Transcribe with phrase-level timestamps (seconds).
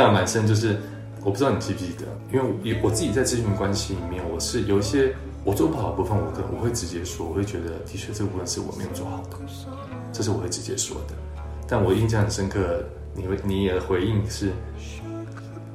[0.00, 0.80] 印象蛮深，就是
[1.22, 2.48] 我不知道你记不记得，因为
[2.82, 5.14] 我我自己在咨询关系里面，我是有一些
[5.44, 9.36] 我做不好的部分，我可我会直接说，我会觉得的确这部分是我没有做好的，
[10.10, 11.12] 这是我会直接说的。
[11.68, 12.82] 但我印象很深刻，
[13.14, 14.52] 你会你的回应是，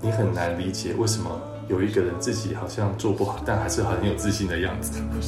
[0.01, 1.29] 你很难理解为什么
[1.67, 4.99] 有一个人自己好像做不好，但还是很有自信的样子。
[5.13, 5.21] 如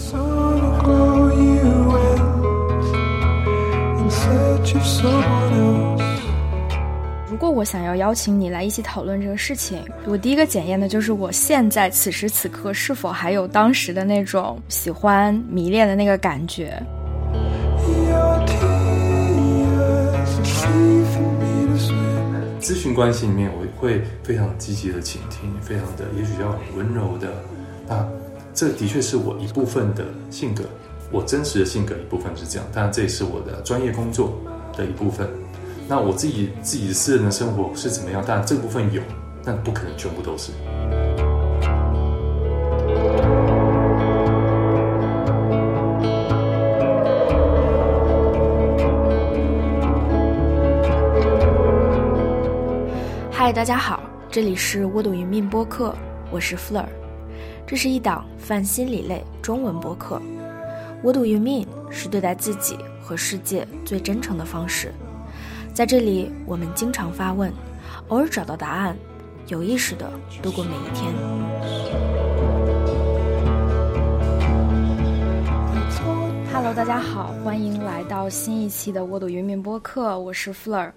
[7.37, 16.81] 果我想要邀请你来一起讨论这个事情，我第一个检验的就是我现在此时此刻是否还有当时的那种喜欢、迷恋的那个感觉。
[22.59, 27.29] 咨询关系里面，我会非常积极的倾听，非常的，也许要很温柔的。
[27.87, 28.05] 那
[28.53, 30.63] 这的确是我一部分的性格。
[31.09, 34.37] 我真实的性格一部分是这样，当然这也是我的专业工作
[34.75, 35.29] 的一部分。
[35.89, 38.21] 那我自己自己私人的生活是怎么样？
[38.25, 39.01] 当然这部分有，
[39.41, 40.51] 但不可能全部都是。
[53.31, 55.95] 嗨，大家好，这里是沃朵云命播客，
[56.29, 56.83] 我是 Fleur，
[57.65, 60.21] 这是一档泛心理类中文播客。
[61.01, 61.65] What do you mean？
[61.89, 64.91] 是对待自己和世界最真诚的方式。
[65.77, 67.53] 在这里，我们经常发问，
[68.07, 68.97] 偶尔找到答案，
[69.49, 70.11] 有意识的
[70.41, 71.13] 度过每一天。
[76.51, 80.91] Hello，大家好，欢迎来到新一期的沃朵云民播客，我是 Fleur。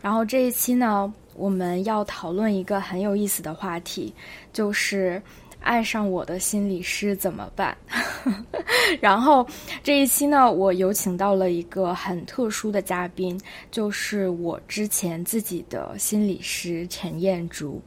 [0.00, 4.14] 然后这一期呢，我们要讨论一个很有意思的话题，
[4.50, 5.20] 就是。
[5.62, 7.76] 爱上我的心理师怎么办？
[9.00, 9.46] 然后
[9.82, 17.80] 这一期呢，我有请到了一个很特殊的嘉宾，就是我之前自己的心理师陈燕竹。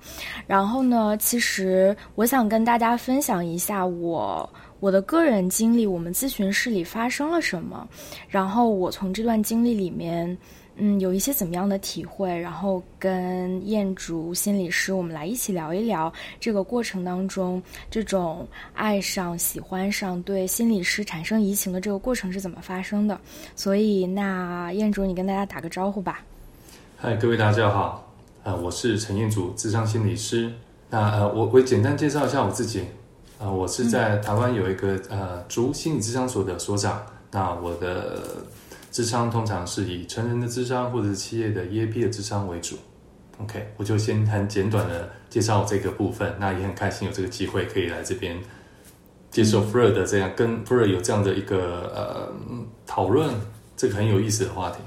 [0.48, 4.50] 然后呢，其实我想跟大家分享一下我
[4.80, 7.88] 我的个人经历，我们咨询室里发生了什么，
[8.28, 10.38] 然后我从这段经历里面。
[10.78, 12.30] 嗯，有一些怎么样的体会？
[12.38, 23.18] 然后跟燕竹心理师，我们来一起聊一聊这个过程当中，这种爱上、喜欢上、对心理师产生移情的这个过程是怎么发生的？
[23.56, 26.26] 所以，那燕竹，你跟大家打个招呼吧。
[26.98, 28.14] 嗨，各位大家好，
[28.44, 30.52] 呃，我是陈燕竹，智商心理师。
[30.90, 32.84] 那呃，我我简单介绍一下我自己。
[33.40, 37.02] 呃，我是在台湾有一个呃竹心理智商所的所长。
[37.32, 38.22] 那我的。
[38.96, 42.78] 智商通常是以成人的智商或者是企业的 EAP 的智商为主。
[43.44, 46.34] OK，我就先很简短的介绍这个部分。
[46.40, 48.40] 那也很开心有这个机会可以来这边
[49.30, 52.34] 接受 f r e 的这样跟 f r e 有这样的一个呃
[52.88, 53.36] 讨论，
[53.76, 54.78] 这个很有意思的话题。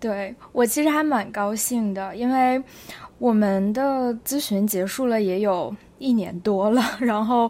[0.00, 2.60] 对我其实还蛮高兴的，因为
[3.18, 7.48] 我们的咨询结束了也有一年多了，然后。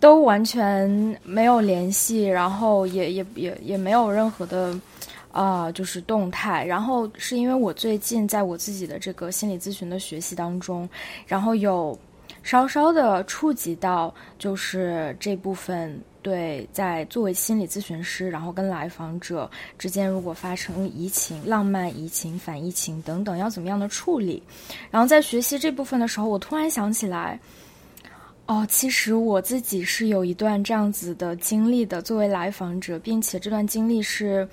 [0.00, 0.88] 都完全
[1.24, 4.78] 没有联系，然后也也也也没有任何的，
[5.32, 6.64] 啊，就是动态。
[6.64, 10.88] 然后是因为我最近在我自己的这个心理咨询的学习当中，
[11.26, 11.98] 然后有
[12.44, 24.40] 稍稍的触及到，就是这部分对在作为心理咨询师，然后跟来访者之间如果发生移情、浪漫移情、反移情等等，要怎么样的处理。
[24.92, 27.38] 然后在学习这部分的时候，我突然想起来。
[28.48, 34.48] 哦，其实我自己是有一段这样子的经历的，作为来访者，并且这段经历是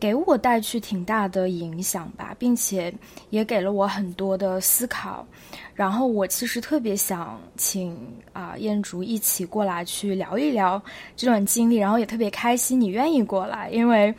[0.00, 2.92] 给我带去挺大的影响吧，并且
[3.30, 5.26] 也给了我很多的思考。
[5.74, 7.96] 然后我其实特别想请
[8.32, 10.82] 啊燕竹一起过来去聊一聊
[11.16, 14.12] 这段经历，然后也特别开心你愿意过来，因为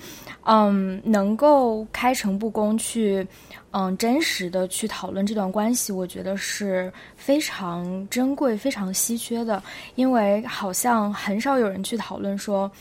[0.45, 3.27] 嗯，能够开诚布公去。
[3.71, 9.61] 嗯，真实的去讨论这段关系，我觉得是非常珍贵、非常稀缺的，
[9.93, 12.71] 因为好像很少有人去讨论说，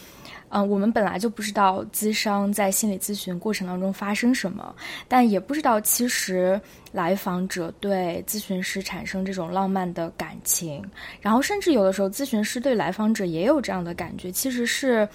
[0.50, 4.75] 嗯，我们本来就不知道咨商在心理咨询过程当中发生什么，
[5.06, 6.61] 但也不知道其实
[6.93, 10.85] 来访者对咨询师产生这种浪漫的感情，
[11.21, 15.09] 然后甚至有的时候咨询师对来访者也有这样的感觉，其实是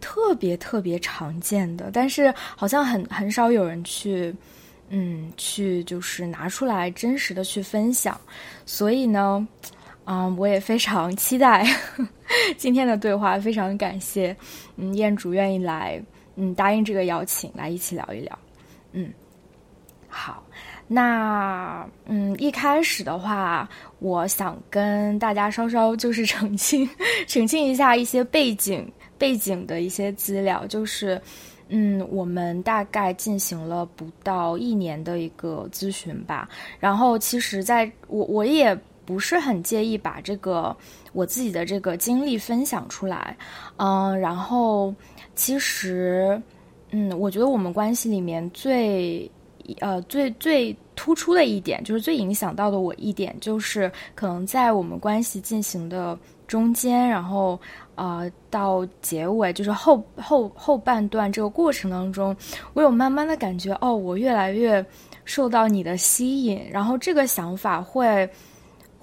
[0.00, 4.34] 特别特别常见的，但是好像很很少有人去。
[4.92, 8.20] 嗯，去就是拿出来真实的去分享，
[8.66, 9.46] 所以呢，
[10.04, 11.64] 嗯，我也非常期待
[12.56, 14.36] 今天的对话，非常感谢，
[14.76, 16.02] 嗯，燕主愿意来，
[16.36, 18.38] 嗯，答应这个邀请来一起聊一聊，
[18.92, 19.12] 嗯，
[20.08, 20.42] 好，
[20.88, 23.68] 那嗯，一开始的话，
[24.00, 26.88] 我想跟大家稍稍就是澄清
[27.26, 31.20] 澄清一下一些背景背景的一些资料，就是。
[31.72, 36.48] 嗯，我们大概进行了不到一年的一个咨询吧。
[36.80, 38.76] 然后，其实在我我也
[39.10, 40.74] 不是很介意把这个
[41.12, 43.36] 我自己的这个经历分享出来。
[43.76, 44.94] 嗯，然后
[45.34, 46.40] 其实，
[46.92, 49.28] 嗯，我觉得我们关系里面最
[49.80, 56.16] 呃最最突出的一点，就是最影响到的我一点，就是可能在我们关系进行的
[56.46, 57.58] 中间，然后。
[57.96, 62.34] 呃，到结尾就是后后后半段这个过程当中，
[62.72, 64.82] 我有慢慢的感觉，哦，我越来越
[65.26, 68.26] 受到你的吸引，然后这个想法会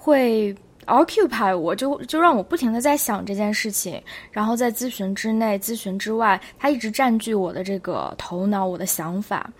[0.07, 0.55] 会
[0.85, 4.01] occupy 我，就就让我不停的在想这件事情，
[4.31, 9.51] 然后在咨询之内、咨询之外，它一直占据我的这个头脑、我的想法，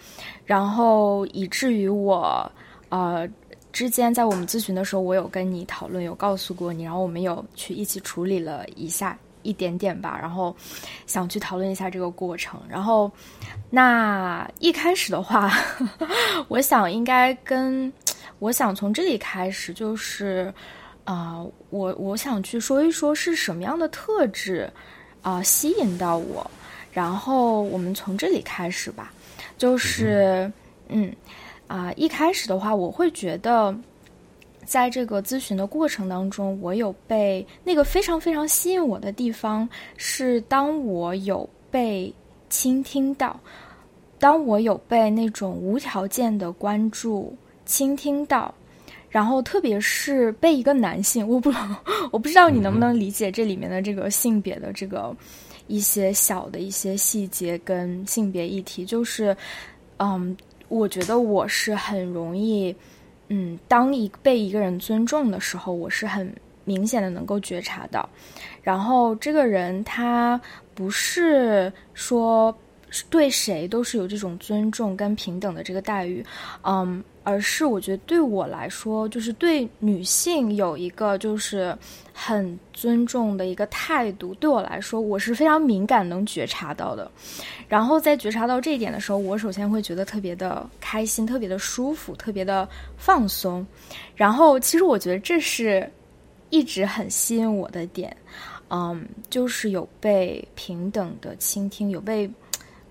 [0.46, 2.50] 然后以至于我
[2.88, 3.28] 呃
[3.74, 9.18] 之间在我们咨询的时候，我有跟你讨论，有告诉过你，然后我们有去一起处理了一下。
[9.44, 10.54] 一点点吧，然后
[11.06, 12.60] 想去讨论一下这个过程。
[12.68, 13.10] 然后，
[13.70, 15.50] 那一开始的话，
[16.50, 17.90] 我想应该跟
[18.40, 20.54] 我想从这里开始，就是
[21.04, 24.70] 啊，我我想去说一说是什么样的特质
[25.22, 26.50] 啊吸引到我。
[26.92, 29.14] 然后我们从这里开始吧，
[29.58, 30.52] 就是
[30.90, 31.14] 嗯
[31.68, 33.76] 啊，一开始的话，我会觉得。
[34.66, 42.14] 在这个咨询的过程当中，我有被那个非常非常吸引我的地方是，当我有被
[42.50, 43.40] 倾听到，
[44.20, 47.34] 当我有被那种无条件的关注
[47.68, 48.52] 倾听到，
[49.10, 51.54] 然后特别是被一个男性，我不
[52.12, 55.16] 我不知道你能不能理解这里面的这个性别的这个
[55.68, 59.38] 一些小的一些细节跟性别议题，就是
[59.98, 60.36] 嗯，
[60.70, 62.76] 我觉得我是很容易。
[63.30, 66.34] 嗯，当一被一个人尊重的时候，我是很
[66.64, 68.08] 明显的能够觉察到。
[68.64, 70.40] 然后这个人他
[70.74, 72.58] 不是说
[73.10, 76.26] 对谁都是有这种尊重跟平等的这个待遇，
[76.64, 77.04] 嗯。
[77.24, 81.78] 而是我觉得对我来说，就是对女性有一个就是
[82.14, 84.34] 很尊重的一个态度。
[84.36, 87.12] 对我来说，我是非常敏感能觉察到的。
[87.68, 93.68] 然后在觉察到这一点的时候，我首先会觉得特别的开心，特别的舒服，特别的放松。
[94.16, 95.92] 然后其实我觉得这是
[96.50, 98.16] 一直很吸引我的点，
[98.70, 102.30] 嗯，就是有被平等的倾听，有被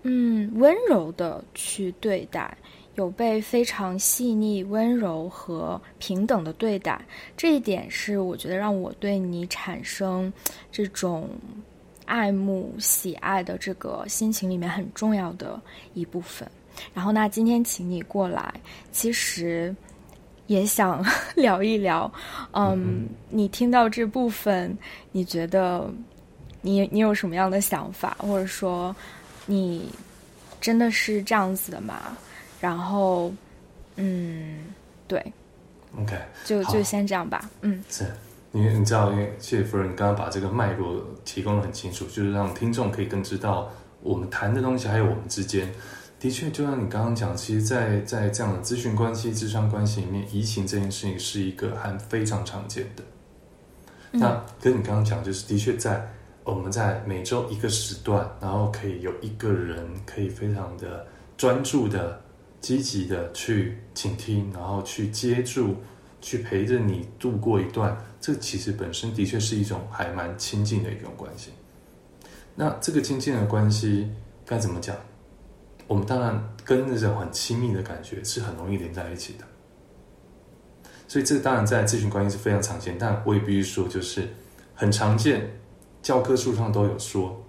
[0.06, 2.56] 嗯温柔的去对待。
[2.94, 6.98] 有被非常细腻、温柔和平等的对待，
[7.36, 10.32] 这一点是我觉得让我对你产生
[10.72, 11.28] 这种
[12.06, 15.60] 爱慕、喜爱的这个心情里面很重要的
[15.92, 16.50] 一部分。
[16.94, 18.50] 然后，那今天请你过来，
[18.92, 19.76] 其实
[20.46, 21.04] 也想
[21.34, 22.10] 聊一聊。
[22.52, 24.74] 嗯，你听到这部分，
[25.12, 25.86] 你觉得
[26.62, 28.96] 你你有什么样的想法，或者说
[29.46, 29.90] 你
[30.60, 32.16] 真的是这样子的吗？
[32.60, 33.32] 然后，
[33.96, 34.64] 嗯，
[35.06, 35.32] 对
[35.98, 38.04] ，OK，就就先这样吧，嗯，是，
[38.52, 43.70] 因为你知道，因为谢夫人刚刚把这个脉络提供的很清楚，就是让听众可以更知道
[44.00, 45.70] 我们谈的东西，还有我们之间，
[46.18, 53.04] 的确，就像你刚刚讲，其实，在在这样的咨询关系、智商关系里面，移情这件事情是一个还非常常见的。
[54.12, 56.08] 那跟你刚刚讲，就是的确在
[56.46, 62.22] 我们在每周一个时段，然后可以有一个人可以非常的专注的。
[62.58, 65.76] 积极的去倾听，然后去接住，
[66.20, 71.52] 去陪着你度过一段，这其实本身的确是一种还蛮亲近的一种关系。
[72.56, 74.10] 那这个亲近的关系
[74.44, 74.96] 该怎么讲？
[75.86, 79.44] 我们当然跟那种很亲密的感觉是很容易连在一起的。
[81.06, 84.26] 所以这当然在咨询关系是非常常见，但我也必须说，就是
[84.74, 85.48] 很常见，
[86.06, 87.44] 教科书上都有说，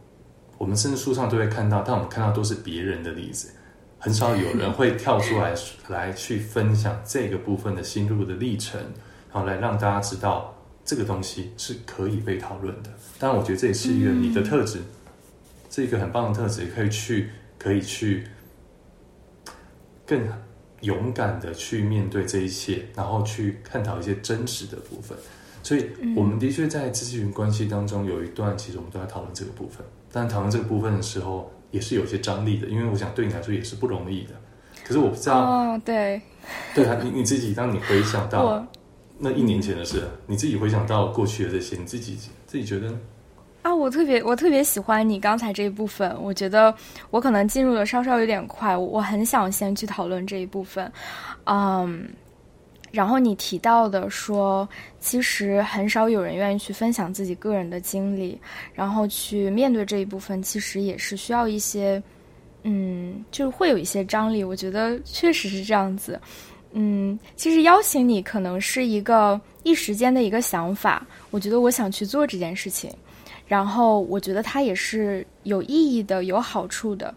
[0.57, 3.51] 我们甚至书上都会看到，但我们看到都是别人的例子。
[3.99, 5.53] 很少有人会跳出来
[5.89, 8.81] 来去分享这个部分的心路的历程，
[9.31, 12.89] 然后来让大家知道这个东西是可以被讨论的。
[13.19, 14.79] 当然，我觉得这也是一个你的特质，
[15.69, 18.25] 是一个很棒的特质，可以去可以去
[20.03, 20.27] 更
[20.81, 25.15] 勇敢的去面对这一切，然后去探讨一些真实的部分。
[25.67, 29.86] 所以，我们的确在咨询关系当中有一段，其实我们都在讨论这个部分。
[30.09, 34.29] 但讨论这个部分的时候，也是有些张力的，因为我想对你来说也是不容易的。
[34.86, 36.21] 可是我不知道，哦，对，
[36.74, 38.65] 对啊，你你自己，当你回想到
[39.19, 42.97] 那一年前的事，你自己回想到过去的这些，你自己自己觉得
[43.63, 46.74] 啊，我特别我特别喜欢你刚才这一部分，我觉得
[47.09, 50.89] 我可能进入的稍稍有点快，我很想先去讨论这一部分，
[51.43, 52.07] 嗯。
[52.91, 54.67] 然后你提到的说，
[55.00, 58.39] 其实很少有人愿意去分享自己个人的经历，
[58.74, 62.01] 然后去面对这一部分，其实也是需要一些，
[62.63, 64.44] 嗯，就是会有一些张力。
[64.44, 66.20] 我觉得确实是这样子。
[66.72, 71.06] 嗯，其实邀请你可能是一个一时间的一个想法。
[71.32, 72.91] 我觉得我想去做这件事情，
[73.48, 77.13] 然后我觉得它也是有意义的、有好处的。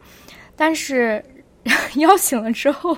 [0.57, 1.25] 但是
[1.97, 2.97] 邀请了之后，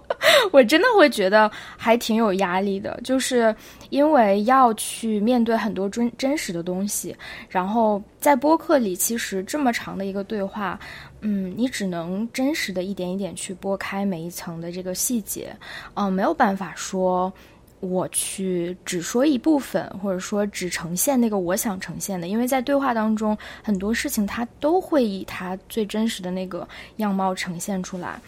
[0.52, 3.54] 我真的会觉得还挺有压力的，就是
[3.90, 7.16] 因为要去面对很多真真实的东西。
[7.48, 10.78] 然后在播客里，其实这么长的一个对话。
[11.24, 15.56] 嗯，你只能真实的一点一点去拨开每一层的这个细节，
[15.94, 17.32] 嗯，没有办法说
[17.82, 26.66] 我去只说一部分，或者说只呈现那个我想呈现的，因为在对话当中，很多事情它都会以它最真实的那个
[26.98, 28.20] 样貌呈现出来，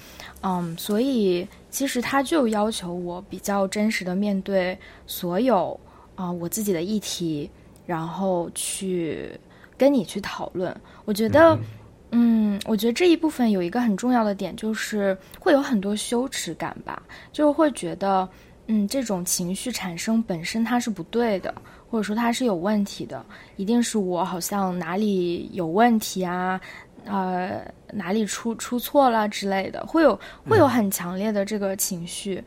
[0.42, 5.78] 嗯，所以其实他就要求我比较真实的面对所有
[6.16, 7.48] 啊我自己的议题，
[7.86, 9.30] 然后去
[9.78, 11.56] 跟你去讨论，我觉得。
[12.16, 18.28] 嗯，我觉得这一部分有一个很重要的点，就是会有很多羞耻感吧，就会觉得，
[18.66, 21.54] 嗯，这种情绪产生本身它是不对的，
[21.90, 23.24] 或者说它是有问题的，
[23.56, 26.60] 一定是我好像哪里有问题啊，
[27.04, 27.60] 呃，
[27.92, 30.18] 哪里出出错了之类的，会有
[30.48, 32.42] 会有很强烈的这个情绪，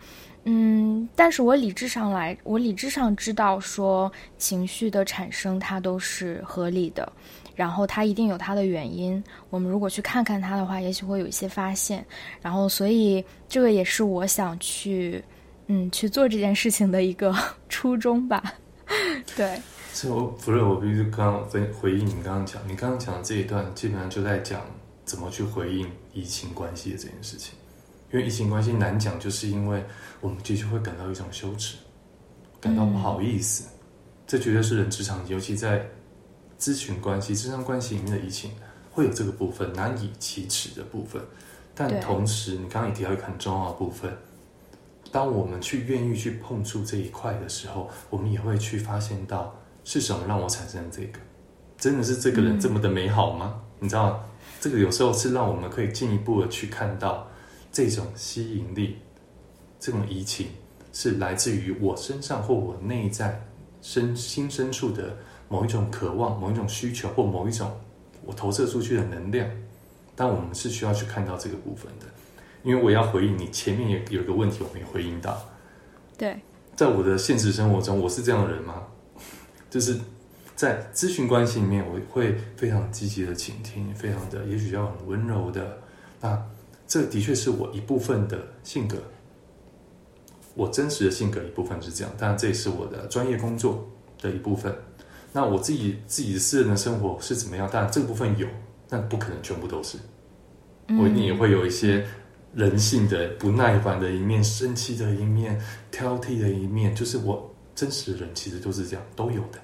[0.46, 7.12] 嗯，但是我理智上来，我理智上知道说情绪的产生它都是合理的。
[7.56, 12.06] 然后它一定有它的原因，我们如果去看看它的话，也许会有一些发现。
[12.40, 15.24] 然后，所以这个也是我想去，
[15.68, 17.34] 嗯，去做这件事情的一个
[17.70, 18.42] 初衷吧。
[19.38, 19.60] 对。
[19.94, 24.62] 所以，我不是我必须刚刚回回应你刚刚讲，你刚刚讲的这一段，基本上就在讲
[25.06, 27.54] 怎么去回应疫情关系的这件事情。
[28.12, 29.84] 因为疫情关系难讲，就是因为
[30.22, 31.78] 我们的确会感到一种羞耻，
[32.60, 33.68] 感到不好意思。
[34.26, 35.86] 这绝对是人职场，尤其在。
[36.60, 38.50] 咨询关系、智商关系里面的疫情
[38.90, 41.22] 会有这个部分难以启齿的部分，
[41.76, 44.12] 但同时，你刚刚也提到一个很重要的部分，
[45.12, 51.20] 当我们去愿意去碰触这一块的时候，我们也会去发现到是什么让我产生这个，
[51.78, 53.62] 真的是这个人这么的美好吗？
[53.80, 54.24] 你知道，
[54.60, 57.28] 这个有时候是让我们可以进一步的去看到
[57.72, 58.98] 这种吸引力，
[59.80, 60.48] 这种移情
[60.94, 63.42] 是来自于我身上或我内在
[63.82, 65.16] 深心深处的。
[65.50, 67.72] 某一种渴望、某一种需求或某一种
[68.26, 69.50] 我投射出去的能量，
[70.14, 72.06] 但我们是需要去看到这个部分的，
[72.68, 75.42] 因为我要回应你前面也有一个问题我没回应到。
[76.18, 76.38] 对，
[76.76, 78.84] 在我的现实生活中，我是这样的人吗？
[79.70, 79.98] 就是
[80.54, 85.78] 在咨询关系里面，我会非常积极的倾听，非常的也许要很温柔的。
[86.20, 86.46] 那
[86.86, 88.98] 这的确是我一部分的性格，
[90.54, 93.88] 我真实的性格一部分是这样，当然这也是我的专业工作
[94.22, 94.76] 的一部分。
[95.32, 97.70] 那我自己自己私人的生活是怎么样？
[97.72, 98.46] 当然这个部分有，
[98.90, 99.98] 但不可能全部都是。
[101.00, 102.06] 我一定也会有一些
[102.58, 105.62] 人性的不耐烦的一面、生气的一面、
[105.92, 109.60] 挑剔的一面，就是我真实的人其实都是这样，都有的。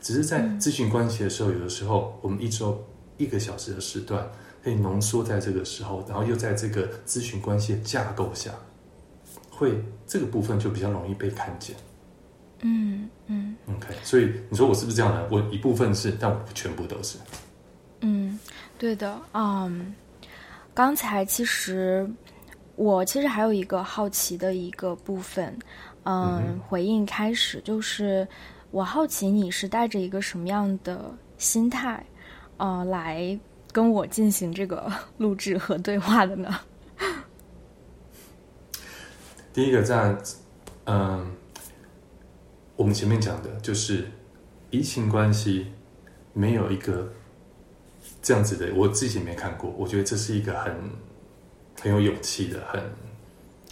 [0.00, 2.80] 只是在咨询关系的时候，有的时候我们一周
[3.16, 4.24] 一个小时的时段
[4.62, 8.52] 可以浓缩在这个时候，然后又在这个咨询关系的架构下，
[9.50, 9.74] 会
[10.06, 11.74] 这个部分就比较容易被看见。
[12.60, 15.28] 嗯嗯，OK，所以你说我是不是这样的？
[15.30, 17.18] 我一部分是，但我不全部都是。
[18.00, 18.38] 嗯，
[18.78, 19.20] 对的。
[19.34, 19.92] 嗯，
[20.78, 22.08] 刚才其实
[22.76, 25.58] 我其实还有一个好奇的一个部分，
[26.04, 28.24] 嗯，回应开始就是
[28.70, 32.06] 我好奇你是带着一个什么样的心态，
[32.58, 33.36] 呃，来
[33.72, 36.60] 跟我进行这个 录制和对话的呢？
[39.52, 40.16] 第一个在，
[40.84, 41.28] 嗯。
[42.76, 44.08] 我们前面讲的就是
[44.70, 45.72] 移情关系，
[46.32, 47.12] 没有一个
[48.28, 49.74] 这样子的，我自己没看过。
[49.78, 50.70] 我觉得这是一个很
[51.80, 52.82] 很有勇气的，很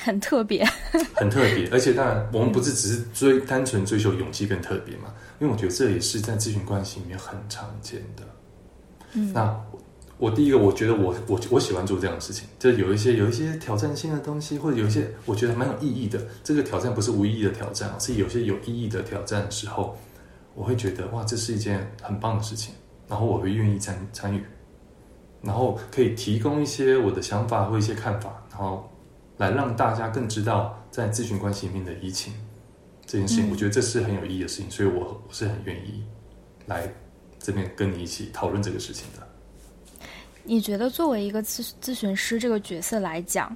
[0.00, 0.64] 很特别，
[1.14, 1.68] 很特别。
[1.68, 5.12] 而且当然，我们不是只是追单纯追求勇气跟特别嘛？
[5.40, 8.22] 因为我觉得这也是在咨询关系里面很常见的。
[9.12, 9.62] 嗯，那。
[10.18, 16.18] 我第一个，我觉得我我我喜欢做这样的事情，就有一些有一些挑战性的东西，或者有一些我觉得蛮有意义的。
[16.42, 19.98] 这个挑战不是无意义的挑战，是有些有意义的挑战的时候，
[20.54, 22.72] 我会觉得哇，这是一件很棒的事情，
[23.08, 24.44] 然后我会愿意参参与，
[25.42, 28.90] 然后可以提供一些我的想法或一些看法，然后
[29.36, 32.32] 来让大家更知道在咨询关系里面的疫情
[33.04, 36.02] 这件事情，我觉得这是很有意义的事情，所以我我是很愿意
[36.66, 36.92] 来
[37.38, 39.26] 这边跟你一起讨论这个事情的。
[40.48, 43.54] 你觉得作为一个咨咨询师这个角色来讲，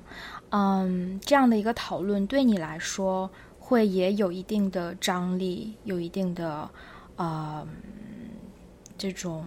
[0.51, 6.69] 嗯，这样的一个讨论对你来说会也有一定的张力，有一定的
[7.15, 7.65] 呃
[9.01, 9.47] 这种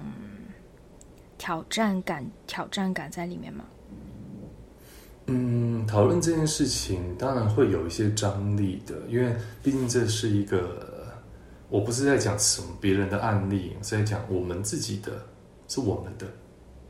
[1.37, 3.63] 挑战感、挑战感在里面吗？
[5.27, 9.31] 嗯，讨论这件事情当然会有一些张力的，因为
[9.61, 11.07] 毕竟这是一个，
[11.69, 15.11] 我不是在讲什么别人的案例，是在讲我们自己的，
[15.67, 16.25] 是我们的。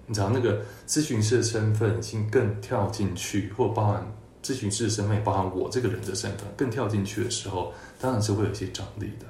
[0.06, 4.10] 你知道那个咨询师的身份已经更跳进去，或包含
[4.42, 9.26] 咨询师的身份，也包含我这个人的身份，更跳进去的时候，当然是会有一些张力的。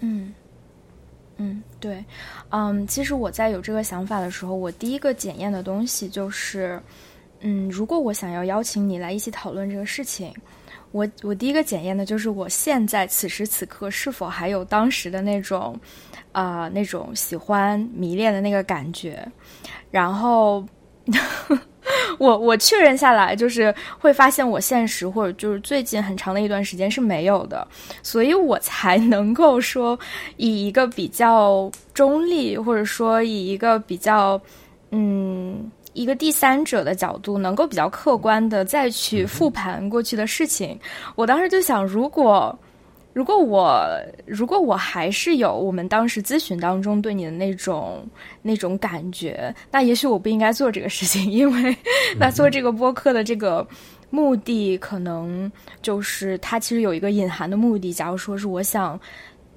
[0.00, 0.34] 嗯
[1.38, 2.04] 嗯，对，
[2.50, 6.80] 嗯，其实我在有这个想法的时候，我第一个检验的东西就是，
[7.40, 10.32] 嗯，如果我想要邀请你来一起讨论这个事情，
[10.92, 15.74] 我我第一个检验的就是我现在此时此刻是否还有当时的那种，
[16.32, 19.26] 啊，那种喜欢迷恋的那个感觉。
[19.90, 20.64] 然后，
[22.18, 27.66] 我我确认下来，就是会发现我现实或者就是最近很长的一段时间是没有的，
[28.02, 29.98] 所以我才能够说
[30.36, 34.40] 以一个比较中立，或者说以一个比较
[34.90, 40.78] 嗯一个第三者的角度，能够比较客观的再去复盘过去的事情。
[41.14, 42.56] 我当时就想，如果。
[43.12, 43.86] 如果我
[44.24, 48.06] 如果我还是有我们当时咨询当中对你的那种
[48.40, 51.76] 那种感觉，那也许我不应该做这个事情，因为
[52.18, 53.66] 那做这个播客的这个
[54.10, 55.50] 目的，可能
[55.82, 57.92] 就是它其实有一个隐含的目的。
[57.92, 58.98] 假如说是我想。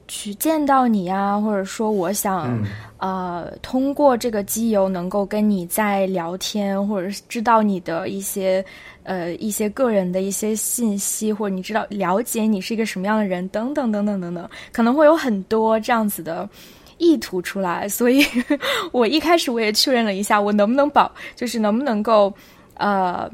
[0.07, 2.57] 去见到你呀，或者说我想，
[2.97, 8.63] 呃，通过这个机油能够跟你在聊天，或者是知道你的一些，
[9.03, 16.47] 呃，一些个人的一些信息，或者你知道了解你是一个什么样的人，等等等等等等，可能会有很多这样子的
[16.97, 17.89] 意图出来。
[17.89, 18.24] 所以
[18.93, 22.33] 我一开始我也确认了一下，我能不能保，就是能不能够，
[22.75, 23.29] 呃。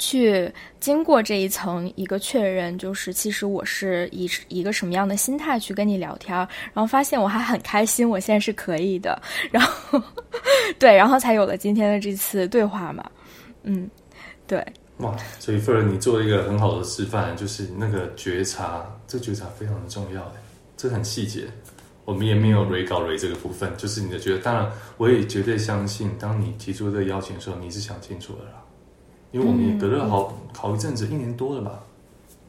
[0.00, 9.20] 去经过这一层一个确认，就是其实我是以一个什么样的心态去跟你聊天，然后发现我还很开心，我现在是可以的，
[9.52, 10.02] 然后
[10.78, 13.04] 对，然后才有了今天的这次对话嘛，
[13.62, 13.88] 嗯，
[14.46, 14.64] 对，
[14.96, 20.32] 哇，所以菲儿，你做了一个很好的示范，就是那个觉察，这觉察非常的重要，
[20.78, 21.44] 这很细节，
[22.06, 28.59] 我们也没有 re 稿 re 这个部分，就是你的觉得，当然我也绝对相信，当你提出这个邀请的时候，你是想清楚的啦。
[29.32, 31.80] 因为我们也隔了好好一阵子，一年多了吧。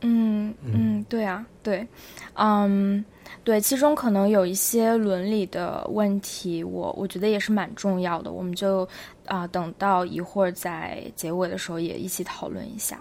[0.04, 1.88] 嗯嗯，对啊，对，
[2.34, 3.06] 嗯，
[3.44, 8.32] 对，其中可能有一些伦理的问题，我我觉得也是蛮重要的。
[8.32, 8.88] 我们就
[9.28, 13.00] 啊，等到一会儿在结尾的时候也一起讨论一下。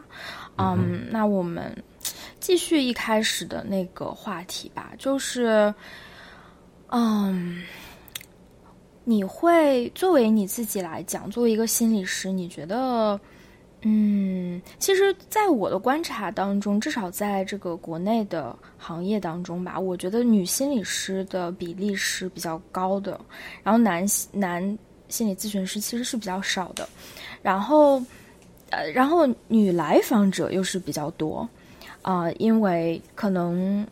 [0.59, 1.75] 嗯，那我们
[2.39, 5.73] 继续一开始的那个话题吧，就是，
[6.89, 7.63] 嗯，
[9.05, 13.19] 你会作为你自己来讲，作为一个心理师，你觉得？
[13.83, 23.19] 嗯，其实，在我的观察当中，至少在这个国内的行业当中吧，我觉得女心理师的比例是比较高的，
[23.63, 26.89] 然后男男心理咨询师其实是比较少的，
[27.43, 28.03] 然后，
[28.69, 31.49] 呃，然后女来访者又是比较多，
[32.03, 33.87] 啊，因为可能，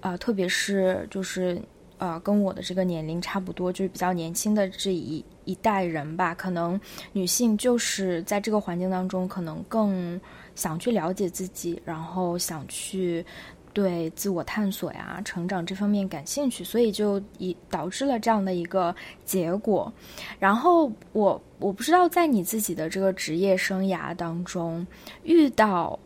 [0.00, 1.60] 啊，特别是就是。
[1.98, 6.34] 呃，跟我的这个年龄差不多，就是比较年轻的这一一代人吧。
[6.34, 6.80] 可能
[7.12, 10.20] 女性就是在这个环境当中，可能更
[10.54, 13.24] 想去了解自己，然后想去
[13.72, 19.92] 对自我探索呀、成长这方面感兴趣，所以就以导致了这样的一个结果。
[20.38, 24.86] 然后我我不知道在你自己的这个职业生涯当中，
[25.24, 25.98] 遇到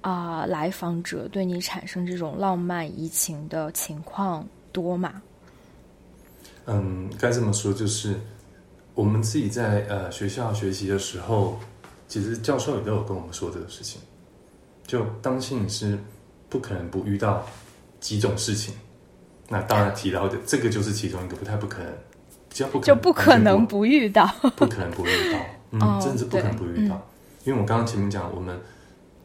[0.00, 5.20] 啊来访者对你产生这种浪漫移情的情况多吗？
[6.72, 8.14] 嗯，该这么说，就是
[8.94, 11.58] 我们自己在呃学校学习的时候，
[12.06, 14.00] 其实教授也都有跟我们说这个事情。
[14.86, 15.98] 就当心理师
[16.48, 17.44] 不可能不遇到
[17.98, 18.72] 几种事情，
[19.48, 21.92] 那当然提到的这个就是其中一个，不太不可能，
[22.50, 25.38] 就不就不可能不遇到，不可能不遇到，
[25.72, 27.04] 嗯，真的是不可能不遇到。
[27.44, 28.56] 因为我刚刚前面讲，我们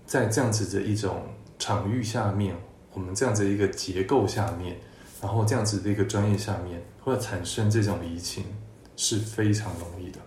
[0.07, 1.21] 在这样子的一种
[1.59, 2.55] 场域下面，
[2.93, 4.77] 我们这样子一个结构下面，
[5.21, 6.81] 然后这样子的一个专业下面。
[7.05, 8.43] 或者产生这种移情
[8.95, 10.19] 是非常容易的，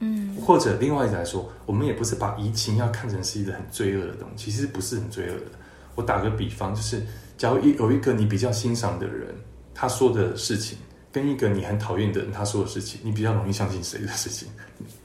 [0.00, 5.52] 嗯，或者另外一来说，我们也不是把移情要看成是一个很罪恶的东西，其实不是很罪恶的。
[5.94, 7.00] 我打个比方，就是
[7.38, 9.32] 假如一有一个你比较欣赏的人，
[9.72, 10.76] 他说的事情，
[11.12, 14.48] 跟一个你很讨厌的人他说的事情，你比较容易相信谁的事情？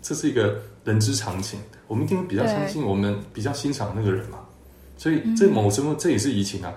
[0.02, 4.40] 这是一个人之常情，我们一定比较相信我们比较欣赏那个人嘛。
[4.98, 6.74] 所以这某程度这也是移情啊。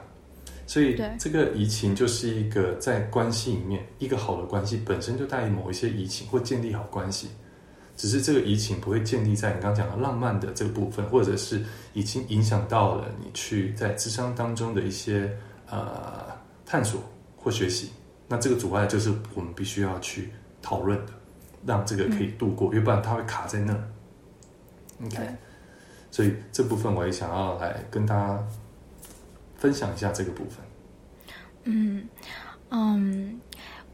[0.70, 7.28] 所以，这个移情就是一个在关系里面，一个好的关系本身就带某一些移情或建立好关系，
[7.96, 11.60] 只是这个移情不会建立在你刚刚讲的浪漫的这个部分，或者是
[11.92, 15.36] 已经影响到了你去在智商当中的一些
[15.68, 16.26] 呃
[16.64, 17.02] 探索
[17.36, 17.90] 或学习。
[18.28, 20.30] 那这个阻碍就是我们必须要去
[20.62, 21.12] 讨论的，
[21.66, 23.76] 让这个可以度过，要不然它会卡在那。
[25.04, 25.18] OK，
[26.12, 28.46] 所以这部分我也想要来跟大家
[29.60, 30.64] 分享一下这个部分。
[31.64, 32.08] 嗯
[32.70, 33.38] 嗯，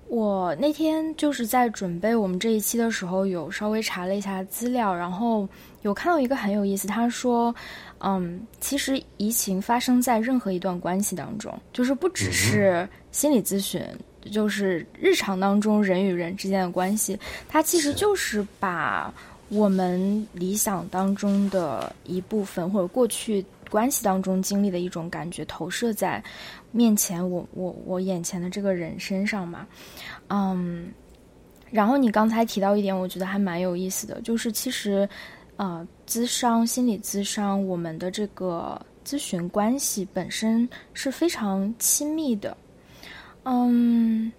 [0.07, 5.47] 我那天就是在准备我们这一期的时候，有稍微查了一下资料，然后
[5.83, 7.53] 有看到一个很有意思，他说，
[7.99, 13.83] 嗯，其实移情发生在任何一段关系当中，就是不只是心理咨询，
[14.31, 19.13] 就是日常当中人与人之间的关系，它其实就是把
[19.49, 26.23] 我们理想当中的一部分或者过去关系当中经历的一种感觉投射在。
[26.73, 29.67] 面前，我我我眼前的这个人身上嘛，
[30.29, 30.93] 嗯，
[31.71, 35.09] 然后你刚才提到一点，我觉得还蛮有意思的，就是其实，
[35.57, 42.55] 呃，咨商、心理咨商，我们的这个咨询关系本身是非常亲密的，
[43.45, 44.31] 嗯，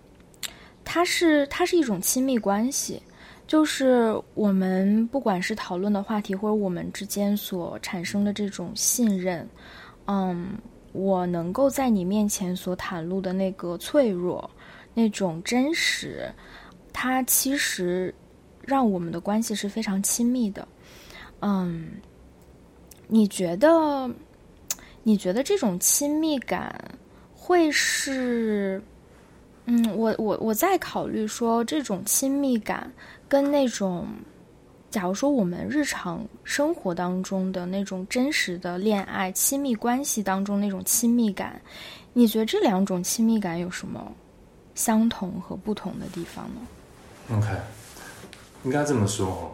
[0.85, 3.01] 它是它是一种亲密关系，
[3.47, 9.47] 就是我们不管是讨论的话题，或者我们之间所产生的这种信任，
[10.05, 10.49] 嗯。
[10.93, 14.49] 我能够在你面前所袒露的那个脆弱，
[14.95, 16.27] 那种真实，
[16.91, 18.11] 它其实
[18.63, 20.67] 让我们的关系是非常亲密的。
[21.41, 21.89] 嗯，
[23.07, 24.09] 你觉得？
[25.03, 26.73] 你觉得这种亲密感
[27.35, 28.81] 会是？
[29.65, 32.91] 嗯，我我我在考虑说，这种亲密感
[33.27, 34.07] 跟那种。
[34.89, 41.61] 假如说我们日常生活当中的那种真实的恋爱亲密关系当中那种亲密感，
[42.13, 44.09] 你觉得这两种亲密感有什么
[44.75, 47.47] 相同和不同的地方呢？OK，
[48.63, 49.51] 应该这么说哦，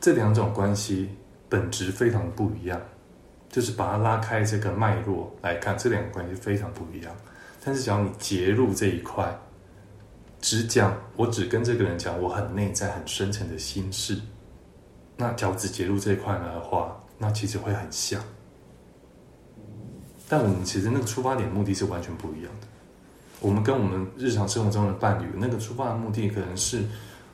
[0.00, 1.08] 这两种关系
[1.48, 2.78] 本质非常不一样，
[3.48, 7.14] 就是把它拉开这个脉络来看，这两个关系非常不一样。
[7.64, 9.32] 但是只要你截入这一块，
[10.40, 14.18] 只讲我只跟这个人讲我很内在很深层的心事。
[15.16, 18.18] 那脚趾结露这一块的话，那其实会很像，
[20.26, 22.66] 但我们其实那个出发点目的是完全不一样的。
[23.38, 26.84] 我们跟我们日常生活中的伴侣，那个出发的目的可能是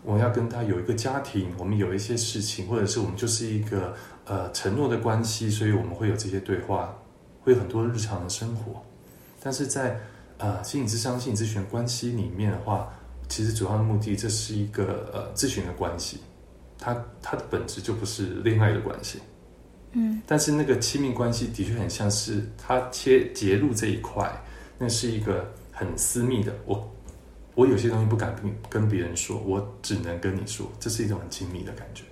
[0.02, 6.92] 我要跟他有一个家庭，我们有一些事情，或者是我们就是一个呃承诺的关系，所以我们会有这些对话，
[7.42, 8.82] 会有很多日常的生活。
[9.40, 10.00] 但是在
[10.38, 12.92] 呃心理咨商、心理咨询关系里面的话，
[13.28, 16.18] 其实主要的目的，这是一个呃咨询的关系。
[16.78, 19.18] 它它的本质就不是恋爱的关系，
[19.92, 24.30] 嗯，但是那个亲密关系的确很像是它切截入这一块，
[24.76, 26.54] 那是一个很私密的。
[26.66, 26.86] 我
[27.54, 32.04] 我有些东西不敢跟跟别人说，我只能跟你说，这是一种很亲密的感觉。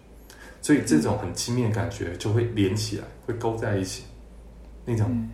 [0.62, 4.04] 所以这种很亲密的感觉就会连起来，会勾在一起，
[4.86, 5.28] 那种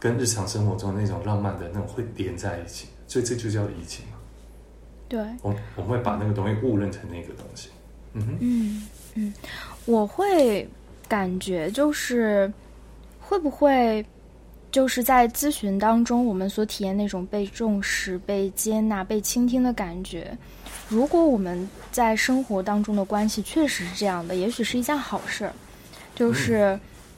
[0.00, 4.18] 跟日常生活中那种浪漫的那种会连在一起，所以这就叫移情嘛。
[5.14, 7.68] 对，我我们会把那个东西误认成那个东西。
[8.14, 8.82] 嗯
[9.14, 9.32] 嗯，
[9.84, 10.68] 我会
[11.06, 12.52] 感觉就是
[13.20, 14.04] 会不会
[14.72, 20.36] 就是在咨询当中，我们所体验那种被重视、被接纳、被倾听的感觉。
[20.88, 25.52] 如果我们在生活当中的关系确实是这样的，也许是一件好事儿。
[26.16, 26.76] 就是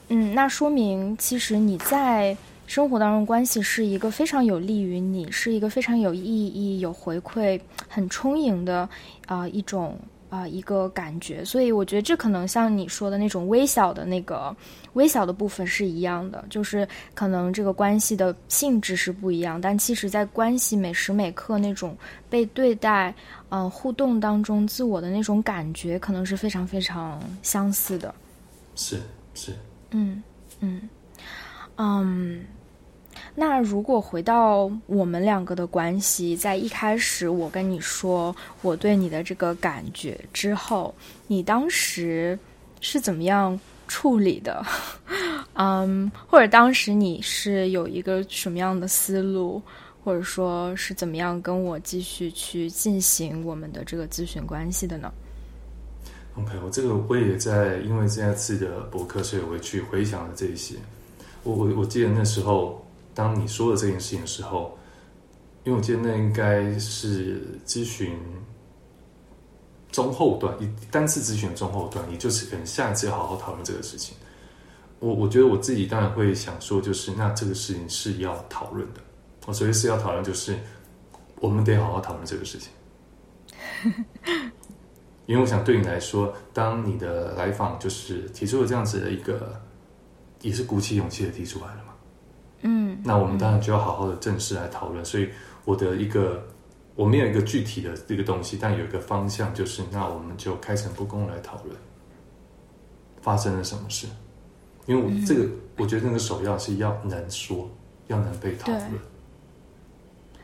[0.09, 8.87] 嗯，那说明其实你在生活当中关系是一个非常有利于你，是一个非常有意义、有回馈、很充盈的
[9.25, 9.97] 啊一种。
[10.29, 14.53] 啊，一个感觉，所以我觉得这可能像你说的那种微小的那个
[14.91, 21.97] 微小的部分是一样的，就是可能这个关系的性质是不一样，但其实在关系每时每刻那种
[22.29, 23.15] 被对待，
[23.47, 28.13] 嗯，互动当中自我的那种感觉，可能是非常非常相似的。
[28.75, 28.99] 是
[29.33, 29.53] 是，
[29.91, 30.21] 嗯
[30.59, 30.89] 嗯
[31.77, 32.45] 嗯。
[33.39, 40.91] 那如果回到我们两个的关系，在一开始我跟你说我对你的这个感觉之后，
[41.27, 42.37] 你当时
[42.81, 44.65] 是怎么样处理的？
[45.53, 49.61] 嗯，或者当时你是有一个什么样的思路，
[50.03, 55.13] 或者说是怎么样跟我继续去进行我们的这个咨询关系的呢
[56.39, 60.73] ？OK，我这个我也在因为这次的博客，所以我去回想了这一些。
[61.43, 62.83] 我我我记得那时候。
[63.17, 64.77] 当你说了这件事情的时候，
[65.63, 68.15] 因为我记得那应该是咨询
[69.91, 74.15] 中后段，一单次咨询的中后段，也就是可能下一次要好好讨论这个事情。
[74.99, 79.01] 我我觉得我自己当然会想说，就是那这个事情是要讨论的。
[79.47, 80.55] 我所谓是要讨论，就是
[81.39, 82.69] 我们得好好讨论这个事情。
[85.25, 89.59] 因为我想对你来说，当你的来访就是提出了这样子的一个，
[90.43, 91.95] 也是鼓起勇气的提出来了嘛。
[92.61, 95.03] 嗯，那我们当然就要好好的正式来讨论。
[95.05, 95.29] 所以
[95.65, 96.43] 我的一个，
[96.95, 101.75] 我没有一个具体的这个东西，但有一个方向，就是那我们就开诚布公来讨论
[103.21, 104.07] 发生了什么事。
[104.85, 107.69] 因为我这个，我觉得那个首要是要能说，
[108.07, 108.91] 要能被讨论。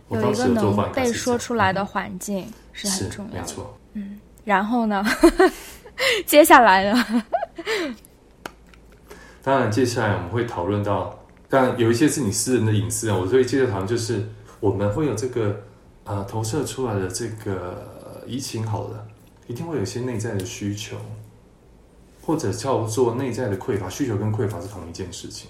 [0.09, 3.39] 我当时有一个做法能被说出来的嗯环境是很重要的。
[3.39, 3.77] 没错。
[3.93, 5.03] 嗯，然后呢？
[6.25, 7.05] 接下来呢？
[9.43, 11.17] 当然，接下来我们会讨论到，
[11.53, 14.27] 当然有一些是你私人的隐私啊，我所以接着讨论，就是
[14.59, 15.61] 我们会有这个
[16.03, 19.05] 呃投射出来的这个移情好了，
[19.45, 20.97] 一定会有一些内在的需求，
[22.23, 23.87] 或者叫做内在的匮乏。
[23.87, 25.47] 需求跟匮乏是同一件事情。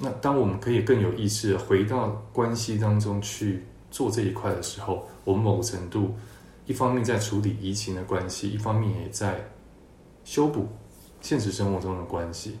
[0.00, 6.14] 那当我们可以更有意识的回到关系当中去做这一块的时候，我们某个程度
[6.66, 9.42] 一方面在处理移情的关系，一方面也在
[10.26, 10.68] 修补
[11.22, 12.58] 现实生活中的关系。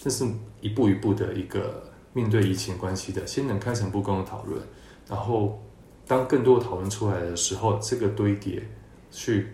[0.00, 0.24] 这是
[0.64, 4.58] 一步一步的一个面对疫情关系的，先能开诚布公的讨论，
[5.06, 5.62] 然后
[6.06, 8.66] 当更多讨论出来的时候，这个堆叠
[9.10, 9.48] 去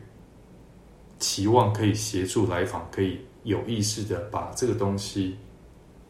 [1.19, 5.37] 期望可以协助来访，可以有意识的把这个东西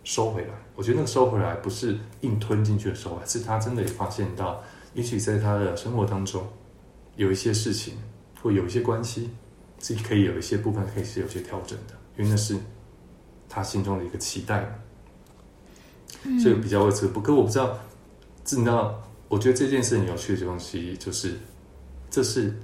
[0.05, 0.55] 收回来。
[0.75, 6.47] 我觉得那个收回来不是硬吞进去的收回来，是他真的也发现到，也许在他的生活当中
[7.17, 7.95] 有一些事情
[8.43, 9.31] 或有一些关系
[9.79, 12.55] 是可以有一些部分可以是有些调整的，因为那是
[13.49, 14.79] 他心中的一个期待。
[16.41, 17.79] 所以比较会这个不，可我不知道，
[18.45, 21.35] 知你知道，我觉得这件事很有趣的东西就是，
[22.11, 22.55] 这是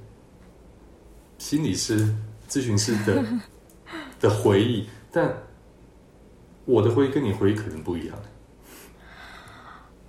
[1.39, 2.13] 心理师、
[2.49, 3.25] 咨询师的
[4.21, 5.33] 的回忆，但
[6.65, 8.17] 我的回忆跟你回忆可能不一样。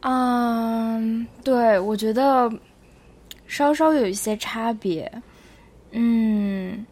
[0.02, 2.52] 嗯，对，我觉得
[3.46, 5.12] 稍稍有一些差别。
[5.92, 6.86] 嗯，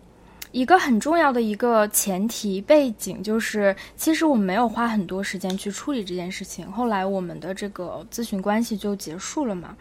[0.56, 6.72] 一个很重要的一个前提背景就是，其实我们没有花很多时间去处理这件事情。
[6.72, 9.76] 后来我们的这个咨询关系就结束了嘛，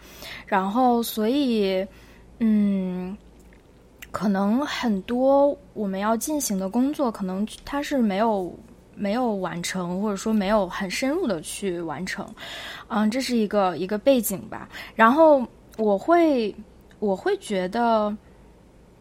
[0.48, 1.86] 然后所以，
[2.40, 3.16] 嗯，
[4.10, 8.52] 可能很多我们要进行的工作，可能它是没有
[8.96, 12.26] 没有完成，或者说没有很深入的去完成。
[12.88, 14.68] 嗯，这是一个一个背景吧。
[14.96, 16.52] 然后我会
[16.98, 18.12] 我会觉得，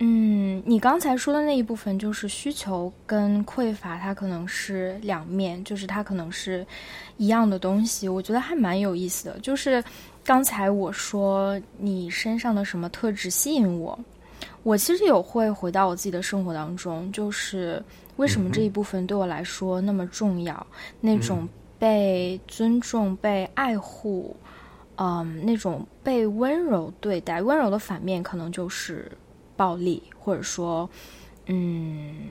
[0.05, 6.67] 嗯，你刚才说的那一部分就是需求跟匮乏，它可能是两面，就是它可能是
[7.15, 8.09] 一样的东西。
[8.09, 9.39] 我觉得还蛮有意思的。
[9.39, 9.81] 就是
[10.21, 13.97] 刚才我说你身上的什么特质吸引我，
[14.63, 17.81] 我其实有会回到我自己的生活当中，就是
[18.17, 20.67] 为什么这一部分对我来说那么重要，
[20.99, 21.47] 那种。
[21.79, 24.33] 被尊重、被爱护，
[24.95, 29.11] 嗯，那种被温柔对待，温柔的反面可能就是
[29.55, 30.89] 暴力，或者说，
[31.45, 32.27] 嗯，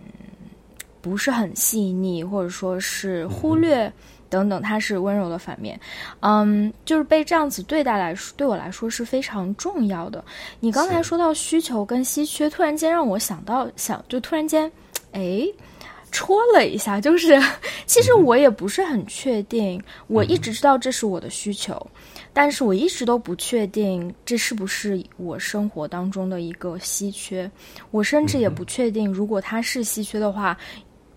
[1.01, 3.93] 不是很细腻，或者说是忽略
[4.29, 5.79] 等等，它是温柔的反面。
[6.21, 10.25] 嗯，就是被这样子对待来说，对我来说是非常重要的。
[10.61, 14.71] 你刚才说到需求跟稀缺，突然间让我想到，想就突然间，
[15.13, 15.47] 哎。
[16.13, 17.41] 戳了一下， 就是
[17.87, 21.85] 其实我也不是很确定，我一直知道这是我的需求，
[22.33, 27.51] 但是我一直都不确定这是不是我生活当中的一个稀缺。
[27.91, 30.57] 我甚至也不确定，如果它是稀缺的话，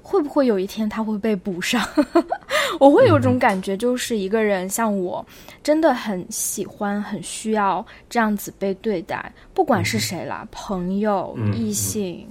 [0.02, 1.84] 会不会有一天它会被补上？
[2.80, 5.26] 我会有种感觉，就是一个人像我，
[5.64, 12.28] 真的很喜欢、很需要这样子被对待，不管是谁啦，朋友、异性。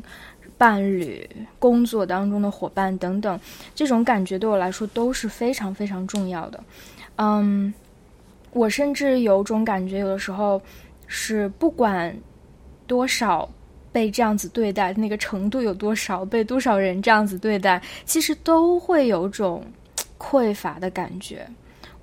[0.65, 3.39] 伴侣、工作当中的伙伴等等，
[3.75, 6.59] 这种感觉对我来说都是非常非常重要的。
[7.17, 7.75] 嗯，
[8.51, 10.59] 我甚至有种感觉，有的时候
[11.07, 12.17] 是不管
[12.87, 13.47] 多少
[13.93, 19.63] 被这样子对待，那个程度有多少，被多少人这样子对待，其实都会有种
[20.17, 21.47] 匮乏的感觉。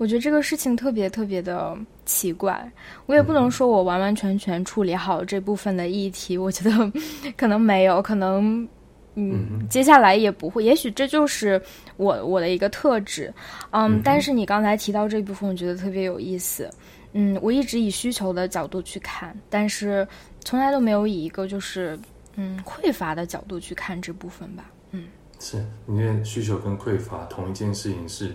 [0.01, 2.71] 我觉得这个事情特别特别的奇怪，
[3.05, 6.91] 我也不能说我完完全全处理好这部分的议题，我觉得
[7.37, 8.67] 可能没有，可能
[9.13, 11.61] 嗯，接下来也不会，也许这就是
[11.97, 13.31] 我我的一个特质，
[13.69, 16.67] 嗯，但是你刚才提到这部分，我觉得特别有意思，
[17.13, 20.07] 嗯，我一直以需求的角度去看，但是
[20.43, 21.95] 从来都没有以一个就是
[22.37, 25.03] 嗯匮乏的角度去看这部分吧，嗯，
[25.39, 28.33] 是因为需求跟匮乏同一件事情是。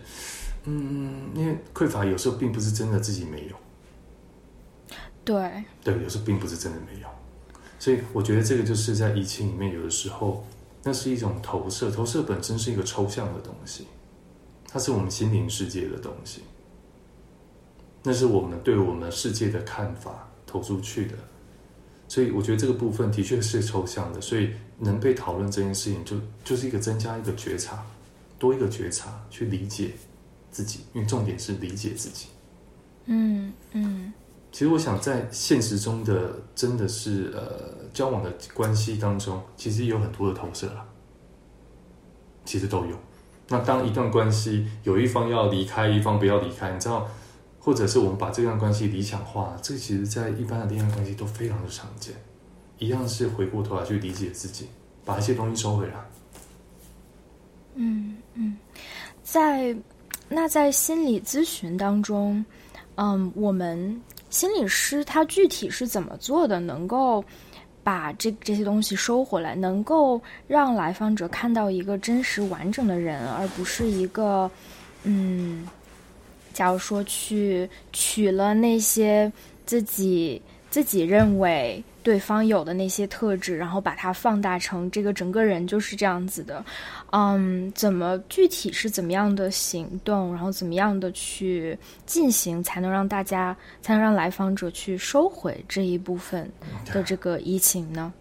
[0.68, 3.56] 嗯，因为匮乏有时候并不是真的自己没有，
[5.24, 7.08] 对，对，有时候并不是真的没有，
[7.78, 10.44] 所以我觉得这个就是在疫情里面，有的时候
[10.82, 13.86] 那是一种投射，投射本身是一个抽象的东西，
[14.66, 16.42] 它是我们心灵世界的东西，
[18.02, 21.14] 那是我们对我们世界的看法投出去的，
[22.08, 24.50] 所以我觉得这个部分的确是抽象的，所以
[24.80, 27.86] 能被讨论这件事情就，就就是一个增加一个觉察，
[28.36, 29.92] 多一个觉察去理解。
[30.56, 32.28] 自己，因为重点是理解自己。
[33.04, 34.10] 嗯嗯，
[34.50, 40.88] 其实我想在现实中的真的是呃交往的关系当中，其实有很多的投射啊，
[42.46, 42.96] 其实都有。
[43.48, 47.06] 那当一段关系有一方要离开，一方不要离开，你知道，
[47.60, 52.14] 或者是我们把这段关系理想化，这其实在一般的恋爱关系都非常的常见。
[52.78, 54.68] 一样是回过头来去理解自己，
[55.04, 55.94] 把一些东西收回来。
[57.74, 58.56] 嗯嗯，
[59.22, 59.76] 在
[60.28, 62.44] 那在心理咨询当中，
[62.96, 67.24] 嗯，我们心理师他具体是怎么做的，能够
[67.82, 74.50] 把这这些东西收回来，能够让来访者看到一个真实完整的人，而不是一个
[75.04, 75.68] 嗯，
[76.52, 79.30] 假如说去取了那些
[79.64, 81.82] 自己自己认为。
[82.06, 86.64] 对方有的那些特质，然后把它放大成这个整个人就是这样子的，
[87.10, 96.48] 嗯，怎么具体是怎么样的行动，然后怎么样的去进行，才能让大家，才能让来访者去收回这一部分
[96.92, 98.12] 的这个移情呢？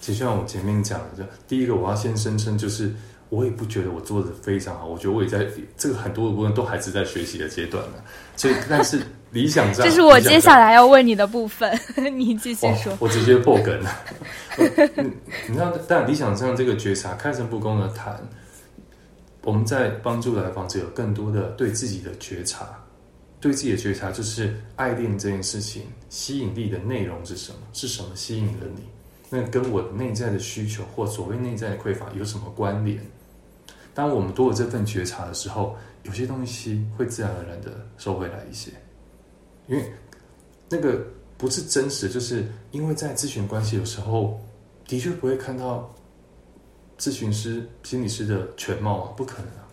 [0.00, 2.94] 其实像我前面讲的，第一个我要先声称就是。
[3.30, 7.94] 我也不觉得我做的非常好，我觉得我也在这个很多的部分都还是在学习的阶段呢。
[8.36, 11.78] 所以，但是理想上，这是我接下来要问你的部分，
[12.12, 12.92] 你继续说。
[12.98, 13.90] 我直接破梗了。
[15.46, 18.20] 你知道，但理想上这个觉察，开诚布公的谈，
[19.42, 22.66] 我们在帮助来访者有更多的对自己的觉察，
[23.40, 27.58] 对自己的觉察，就是爱恋这件事情吸引力的内容是什么？
[27.72, 28.82] 是什么吸引了你？
[29.28, 32.98] 那跟我内在的需求或所谓内在的匮乏有什么关联？
[33.92, 38.70] 当我们多了这份觉察的时候，有些东西会自然而然的收回来一些，
[39.66, 39.92] 因为
[40.68, 41.04] 那个
[41.36, 44.40] 不是真实，就是因为在咨询关系有时候
[44.86, 45.94] 的确不会看到
[46.98, 49.68] 咨询师、心理师的全貌啊，不可能啊，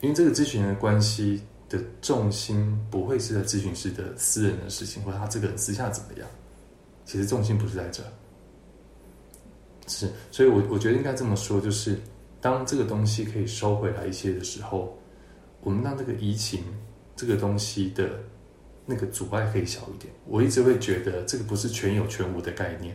[0.00, 6.28] 因为这个咨询的关系的重心不会是在咨询师的私人的事情，或者他这个人私下怎么样，
[7.06, 8.02] 其实重心不是在这，
[9.86, 11.98] 是，所以我我觉得应该这么说，就是。
[12.44, 14.98] 当这个东西可以收回来一些的时候，
[15.62, 16.62] 我们让这个移情
[17.16, 18.06] 这个东西的
[18.84, 20.12] 那个阻碍可以小一点。
[20.26, 22.94] 我一直会觉得这个不是全有全无的概念，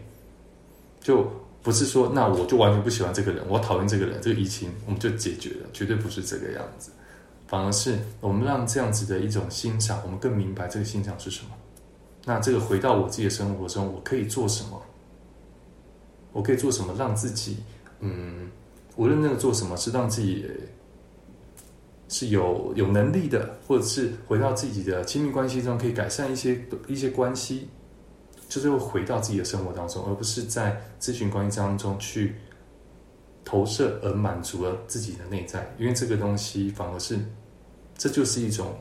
[1.01, 1.27] 就
[1.63, 6.91] 不是说那我就完全不喜欢这个人，我讨厌这个人，这个移情我们就解决了，绝对不是这个样子。
[7.47, 11.49] 反而是我们让这样子的一种欣赏，我们更明白这个欣赏是什么。
[12.23, 14.79] 那这个回到我自己的生活中，我可以做什么？
[16.33, 17.57] 我可以做什么让自己
[18.01, 18.51] 嗯？
[18.99, 20.45] 无论那个做什么，是让自己
[22.09, 27.69] 是有有能力的，或者是回到自己的亲密关系中，可以改善一些一些关系，
[28.49, 32.35] 就是会回到自己的生活当中，而不是在咨询关系当中去
[33.45, 35.73] 投射而满足了自己的内在。
[35.79, 37.17] 因为这个东西反而是，
[37.97, 38.75] 这就是一种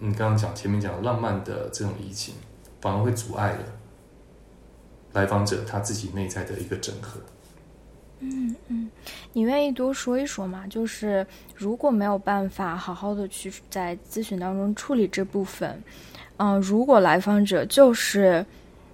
[0.00, 2.34] 你刚刚讲前面讲浪漫的这种移情，
[2.80, 3.64] 反而会阻碍了
[5.12, 7.20] 来访者他自己内在的一个整合。
[8.20, 8.90] 嗯嗯，
[9.32, 10.64] 你愿意多说一说吗？
[10.68, 15.80] 就是如果没有办法好好的去在咨询当中处理这部分，
[16.38, 18.44] 嗯，如果来访者就是，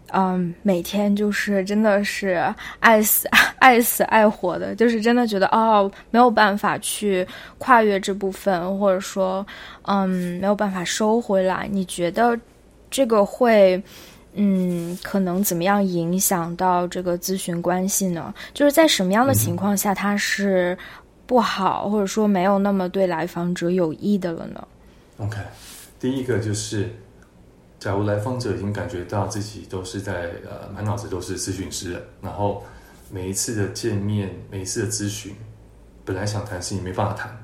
[0.08, 3.26] 嗯，每天就是真的是爱死
[3.58, 9.46] 爱死爱活的，就是真的觉得哦没有办法去跨越这部分，或者说
[9.82, 12.38] 嗯没有办法收回来，你觉得
[12.90, 13.82] 这个会？
[14.34, 18.34] 嗯，可能怎么样影响到这个咨询关系呢？
[18.52, 20.76] 就是在什么样的情况下它是
[21.24, 24.66] 不好，或者说没有那么对来访者有益的了呢
[25.18, 25.38] ？OK，
[26.00, 26.90] 第一个就是，
[27.78, 32.64] 假如来访者已经感觉到自己都是在呃满脑子都是咨询师，然后
[33.10, 35.32] 每一次的见面，每一次的咨询，
[36.04, 37.43] 本来想谈事情没办法谈。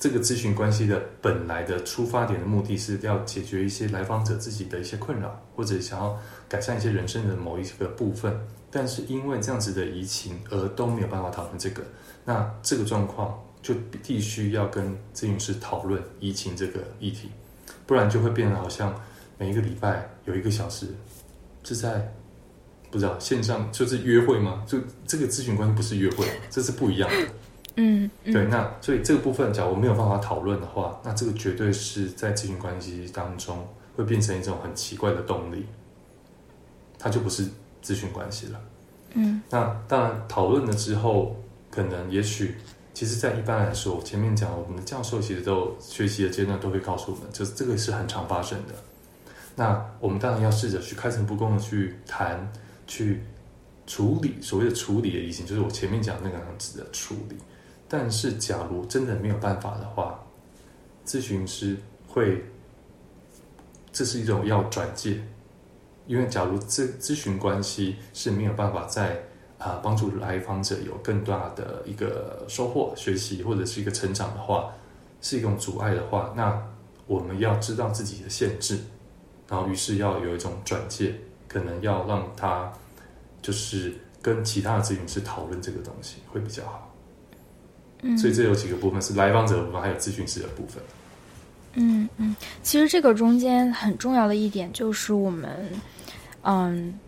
[0.00, 8.34] 这个咨询关系的本来的出发点的目的是要解决一些来访者自己的一些困扰，或者想要改善一些人生的某一个部分，
[8.70, 11.82] 但是因为这样子的移情而都没有办法讨论这个，
[12.24, 17.28] 那这个状况就必须要跟咨询师讨论移情这个议题，
[17.86, 18.98] 不然就会变得好像
[19.36, 20.86] 每一个礼拜有一个小时
[21.62, 22.10] 是在
[22.90, 24.64] 不知道线上就是约会吗？
[24.66, 27.16] 就这个咨询关系不是约会，这是不一样的。
[27.82, 33.66] 嗯，对，那所以这个部分，假如没有办法讨论的话，那这个绝对是在咨询关系当中
[33.96, 35.64] 会变成一种很奇怪的动力，
[36.98, 37.44] 它就不是
[37.82, 38.60] 咨询关系了。
[39.14, 41.34] 嗯，那当然讨论了之后，
[41.70, 42.56] 可能也许，
[42.92, 48.74] 其实，在一般来说，前面讲我们的教授其实都学习的阶段都会告诉我们，就是这个是很常发生的。
[49.56, 52.52] 那我们当然要试着去开诚布公的去谈，
[52.86, 53.22] 去
[53.86, 57.36] 处理所谓的处理的意思，就是我前面讲那个样子的处理。
[57.92, 60.16] 但是，假如真的没有办法的话，
[61.04, 61.76] 咨询师
[62.06, 62.40] 会，
[63.90, 65.20] 这是一种要转介，
[66.06, 69.20] 因为假如咨咨询关系是没有办法在
[69.58, 74.72] 啊帮助来访者有更大的一个收获、学习或者是一个成长的话，
[75.20, 76.62] 是一种阻碍的话，那
[77.08, 78.78] 我们要知道自己的限制，
[79.48, 81.12] 然后于是要有一种转介，
[81.48, 82.72] 可能要让他
[83.42, 86.89] 就是跟其他的咨询师讨论这个东西会比较好。
[88.02, 90.82] 嗯，所以这有几个部分是来访者的部分，还有咨询师的部分。
[91.74, 95.70] 嗯嗯，其实这个中间很重要的一点就是我们，
[96.42, 96.98] 嗯，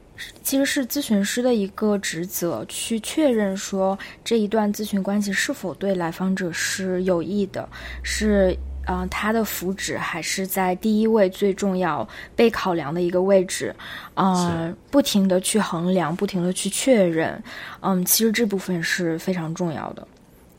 [0.44, 7.68] 其实是咨询师的一个职责，去确认说这一段咨询关系是否对来访者是有益的，
[8.04, 13.74] 是啊，他的福祉还是在第一位最重要被考量的一个位置，
[14.14, 17.42] 啊，不停的去衡量，不停的去确认，
[17.80, 20.06] 嗯，其实这部分是非常重要的。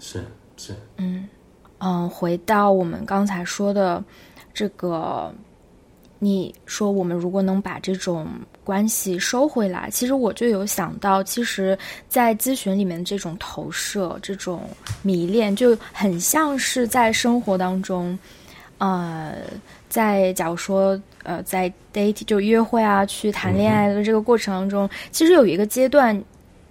[0.04, 0.24] 是
[0.58, 1.28] 是，嗯。
[1.86, 4.02] 嗯，回到我们刚才说的
[4.54, 5.34] 这个，
[6.18, 8.26] 你说我们如果能把这种
[8.64, 11.78] 关系收回来，其实我就有想到，其实，
[12.08, 14.62] 在咨询里面这种投射、这种
[15.02, 18.18] 迷恋，就很像是在生活当中，
[18.78, 19.36] 呃，
[19.90, 26.24] 在假如说呃，在 date 就约会啊，去谈恋爱的这个过程当中，其实有一个阶段。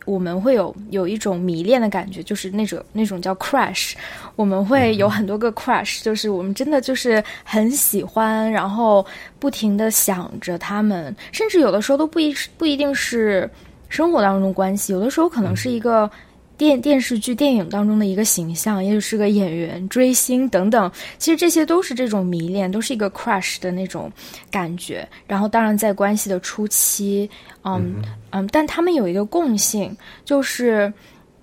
[0.04, 3.92] 我们会有有一种迷恋的感觉，就是那种那种叫 crush，
[4.36, 9.04] 我们会有很多个 crush，就是我们真的就是很喜欢，然后
[9.38, 13.48] 不停的想着他们，甚至有的时候都不一不一定是
[13.88, 16.10] 生活当中关系，有的时候可能是一个。
[16.56, 24.10] 电电视剧、电影当中的一个形象，也许是个演员、追星等等，其实这些都是这种迷恋，都是一个 crush 的那种
[24.50, 25.08] 感觉。
[25.26, 27.28] 然后，当然在关系的初期，
[27.64, 27.96] 嗯
[28.30, 30.92] 嗯，但他们有一个共性，就是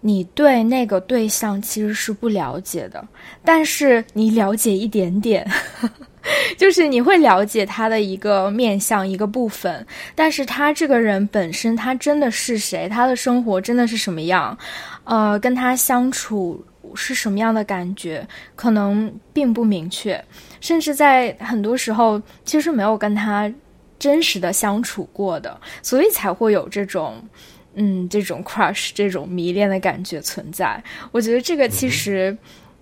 [0.01, 3.05] 你对那个对象其实是不了解的，
[3.43, 5.45] 但是你了解一点点。
[6.57, 9.84] 就是你会了解他的一个面相一个部分，
[10.14, 12.89] 但是他这个人本身他真的是谁？
[12.89, 14.55] 他的生活真的是什么样？
[15.10, 18.26] 呃，跟他相处是什么样的感觉？
[18.55, 20.24] 可能并不明确，
[20.62, 23.51] 甚至在很多时候其实没有跟他
[23.97, 27.22] 真实的相处过的，所以才会有这种
[27.74, 30.82] 嗯这种 crush 这种迷恋的感觉存在。
[31.12, 32.38] 我觉得这个其实。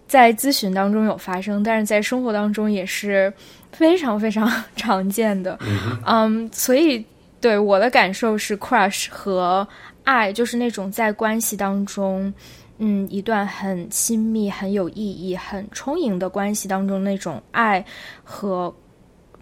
[0.08, 3.34] 在咨询当中有发生，但是在生活当中也是
[3.74, 5.60] 非常非常常见的。
[6.06, 7.06] 嗯，所以
[7.42, 9.68] 对我的感受是，crush 和
[10.08, 12.34] 爱就是那种在关系当中，
[12.78, 17.86] 嗯，一段很亲密、很有意义、很充盈的关系当中那种爱
[18.24, 18.74] 和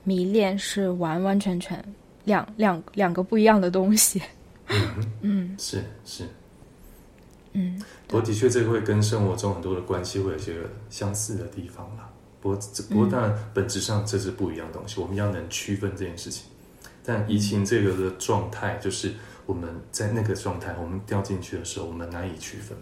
[0.03, 1.83] 迷恋是完完全全
[2.23, 4.19] 两两两个不一样的东西。
[5.21, 6.23] 嗯，是是。
[7.53, 10.55] 嗯，不过的确，这个会跟生活中很多的关系会有些
[10.89, 12.09] 相似的地方啦。
[12.41, 12.59] 不过，
[12.89, 16.45] 不过当然本质上这是不一样的东西，我们要能区分这件事情。
[17.05, 19.13] 但移情这个的状态，就是
[19.45, 22.77] 我们在那个状态，我们掉进去的时候，我们难以区分。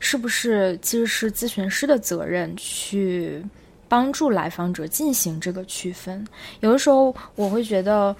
[0.00, 3.44] 是不是其实是咨询师的责任去
[3.88, 6.26] 帮助来访者进行这个区分？
[6.60, 8.14] 有的时候我会觉得，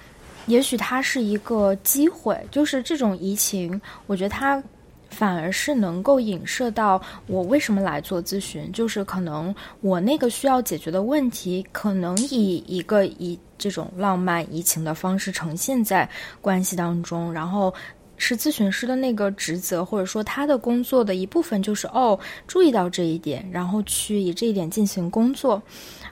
[0.47, 4.61] 也许它是一个机会，就是这种移情，我觉得它。
[5.09, 16.09] 反而是能够影射到我为什么来做咨询，就是可能我那个需要解决的问题，可能以一个以这种浪漫移情的方式呈现在
[16.41, 17.73] 关系当中，然后
[18.17, 25.61] 是咨询师的那个职责，或者说他的工作的一部分，就是哦注意到这一点，然后去以这一点进行工作，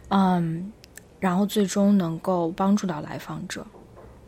[0.09, 0.71] 嗯，
[1.19, 3.65] 然后最终能够帮助到来访者。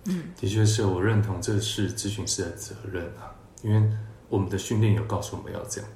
[0.05, 3.89] 嗯，的确是我认同这是咨询师的责任啊，因为。
[4.29, 5.89] 我们的训练有告诉我们要这样，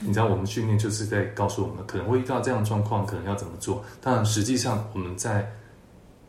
[0.00, 3.84] 你知道，我们训练就是在告诉我们可能会遇到这样的状况，可能要怎么做。
[4.00, 5.50] 当然，实际上我们在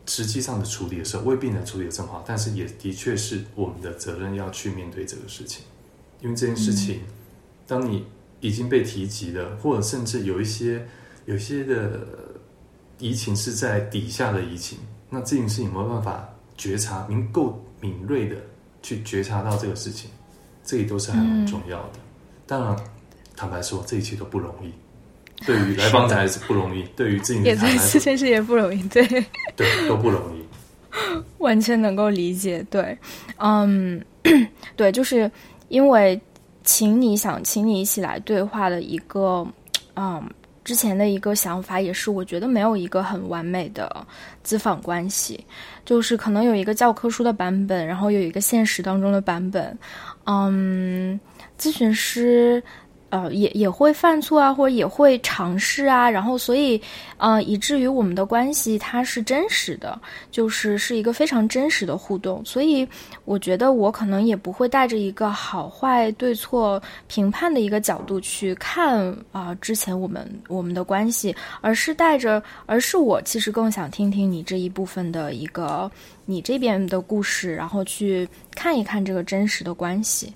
[0.06, 5.62] 实际上的处理的时候未必能处理的这么好，但是也的确是我们的责任要去面对这个事情。
[6.20, 7.00] 因为这件事情，
[7.66, 8.04] 当你
[8.40, 10.84] 已经被提及了，或者甚至有一些
[11.26, 12.00] 有一些的
[12.98, 18.36] 移情是在底下的移情，那这件事情有没有办法觉察，您够敏锐的
[18.82, 20.10] 去觉察到这个事情？
[20.64, 21.98] 这里都是很重要的。
[22.46, 22.76] 当然，
[23.36, 24.72] 坦白说，这一切都不容易。
[25.46, 28.82] 对于来访者还是不容易， 对于自己也对这件事也不容易。
[28.88, 29.06] 对
[29.56, 30.44] 对，都不容易。
[31.38, 32.62] 完全能够理解。
[32.68, 32.98] 对，
[33.38, 34.04] 嗯，
[34.76, 35.30] 对，就是
[35.68, 36.20] 因为
[36.64, 39.46] 请你想请你一起来对话的一个，
[39.96, 40.22] 嗯，
[40.64, 44.06] 之前的一个想法也是，我觉得没有一个很完美的
[44.44, 45.42] 咨访关系，
[45.86, 49.78] 就是可能有一个教科书的版本，然后有一个现实当中的版本。
[50.26, 51.18] 嗯，
[51.58, 52.62] 咨询师
[53.10, 56.80] 呃，也也会犯错啊，或者也会尝试啊，然后所以，
[57.20, 60.00] 呃，以至于我们的关系它是真实的，
[60.30, 62.42] 就是是一个非常真实的互动。
[62.46, 62.88] 所以，
[63.26, 75.90] 我觉得我可能也不会带着一个好坏对错评判的一个角度去看啊，之前我们我们的关系，而是带着，而是我其实更想听听你这一部分的一个
[76.24, 80.32] 你这边的故事，然后去看一看这个真实的关系。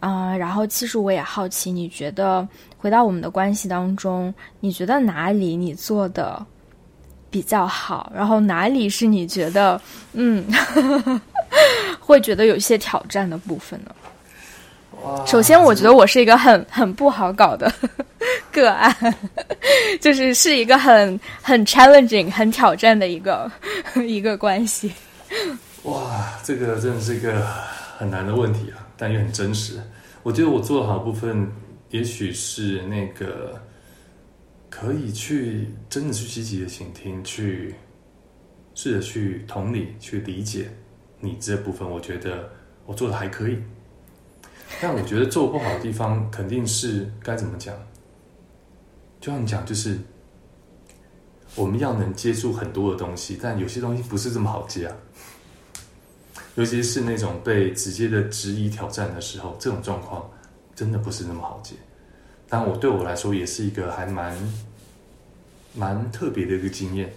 [0.00, 6.27] 啊，然后其实我也好奇，你觉得回到我们的关系当中，你觉得哪里你做的
[7.30, 8.10] 比较好？
[8.14, 9.80] 然后哪里是你觉得
[10.14, 10.44] 嗯，
[12.00, 13.94] 会觉得有一些挑战的部分呢？
[15.24, 17.72] 首先，我觉得我是一个很很不好搞的
[18.50, 18.92] 个案，
[20.00, 23.50] 就是是一个很很 challenging、很挑战的一个
[23.94, 24.92] 一个关系。
[25.84, 27.46] 哇，这个真的是一个
[27.96, 28.82] 很难的问题啊！
[28.96, 29.80] 但又很真实。
[30.24, 31.48] 我觉得我做的好部分，
[31.90, 33.54] 也许是那个
[34.80, 37.74] 可以去真的去积极的倾听，去
[38.76, 40.70] 试着去同理、去理解
[41.18, 41.88] 你这部分。
[41.88, 42.48] 我觉得
[42.86, 43.58] 我做的还可以。
[44.80, 47.74] 但我觉得做不好的地方，肯定是该怎么讲？
[49.20, 49.98] 就像你讲，就是
[51.56, 54.96] 我们要能接触很多的东西，但有些东西不是这么好接啊。
[56.54, 60.30] 尤其是那种被直接的质疑挑战的时候，这种状况
[60.76, 61.74] 真的不是那么好接。
[62.48, 64.36] 但我对我来说也是一个还蛮
[65.78, 67.10] 蛮特别的一个经验，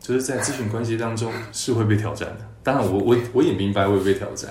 [0.00, 2.48] 就是在咨询关系当中是会被挑战的。
[2.62, 4.50] 当然，我我我也明白会被挑战，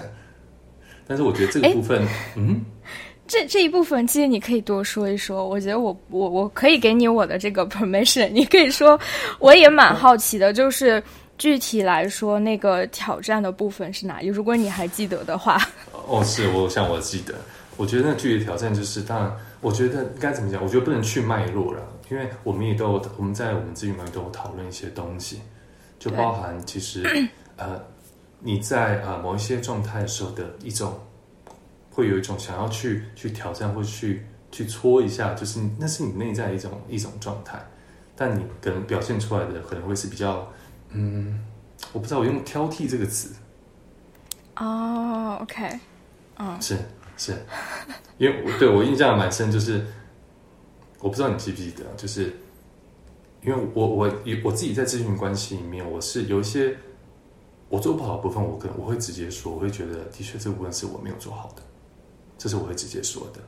[1.07, 2.63] 但是我觉得这个部分，嗯，
[3.27, 5.47] 这这一部分其实你可以多说一说。
[5.47, 8.99] 我觉得我我我可以给你我的这个 permission， 你可以说，
[9.39, 11.03] 我也蛮好奇的，就是。
[11.39, 14.27] 具体来说，那个挑战的部分是哪里？
[14.27, 15.57] 如果你还记得的话，
[16.05, 17.33] 哦，是我想我记得。
[17.77, 20.61] 我觉得那具体挑战就是，当然，我觉得该怎么讲？
[20.61, 21.79] 我觉得不能去脉络了，
[22.09, 25.41] 因为我们也都有我们在我们咨询里都有讨论一些东西，
[25.97, 27.03] 就包含其实
[27.55, 27.79] 呃
[28.39, 30.99] 你在呃某一些状态的时候的一种，
[31.91, 37.59] 会有一种想要去去挑战或去去搓一下，就是那是你内在一种一种状态，
[38.15, 40.51] 但你可能表现出来的可能会是比较。
[40.91, 41.45] 嗯，
[41.93, 43.31] 我不知道我用挑剔这个词。
[44.55, 45.79] 哦，OK，
[46.39, 46.77] 嗯，是
[47.15, 47.33] 是，
[48.17, 49.85] 因为我对我印象蛮深，就是
[51.01, 52.33] 我不知道你记不记得，就是
[53.41, 56.75] 因为我我我自己在咨询关系里面，我是有一些
[57.69, 61.61] 我做不好的部分，我跟我会直接说，我会觉得的确这部分是我没有做好的，
[62.37, 63.39] 这是我会直接说的。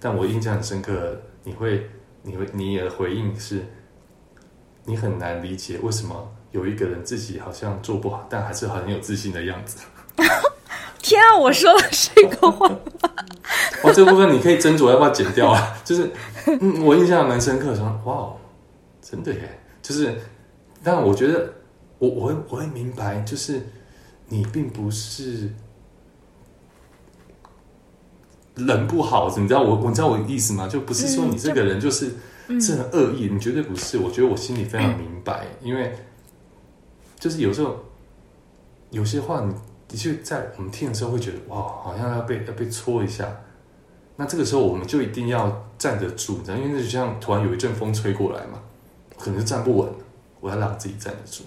[0.00, 1.88] 但我印象很深刻，你会
[2.22, 3.64] 你会你的回应是，
[4.84, 6.32] 你很难理解为什么。
[6.52, 9.78] 有一个人自己好像做不好，但还是很有自信的样子。
[11.06, 12.68] 天啊，我说的是一个话。
[13.84, 15.72] 哦，这部分你可以斟酌要不要剪掉啊？
[15.84, 16.10] 就是，
[16.60, 18.32] 嗯，我印象蛮深刻，说哇，
[19.00, 19.60] 真的耶。
[19.80, 20.20] 就是，
[20.82, 21.48] 但我觉得，
[22.00, 23.64] 我我会我会明白，就是
[24.26, 25.48] 你并不是
[28.56, 30.66] 人不好，你知道我，你知道我的意思吗？
[30.66, 32.16] 就不是说你这个人就是
[32.60, 33.96] 是很恶意，你绝对不是。
[33.98, 35.96] 我觉得我心里非常明白，因为。
[37.18, 37.74] 就是有时候，
[38.90, 39.54] 有些话你
[39.88, 43.28] 的确在我们听的时候会觉得哇，好像要被要被戳一下。
[44.16, 48.60] 那这个时候我们就一定要站得住，你知道，因为那就像突然有一阵风吹过来嘛，
[49.18, 49.88] 可能是站不稳，
[50.40, 51.44] 我要让自己站得住。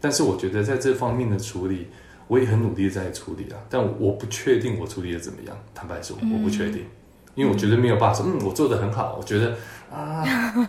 [0.00, 1.88] 但是我觉得在这方面的处理，
[2.28, 3.58] 我也很努力在处理啊。
[3.68, 6.86] 但我不确定我处理的怎么样，坦白说，我不确定，
[7.34, 9.16] 因为我觉得没有办法说，嗯，我做的很好。
[9.18, 9.56] 我觉得
[9.90, 10.68] 啊。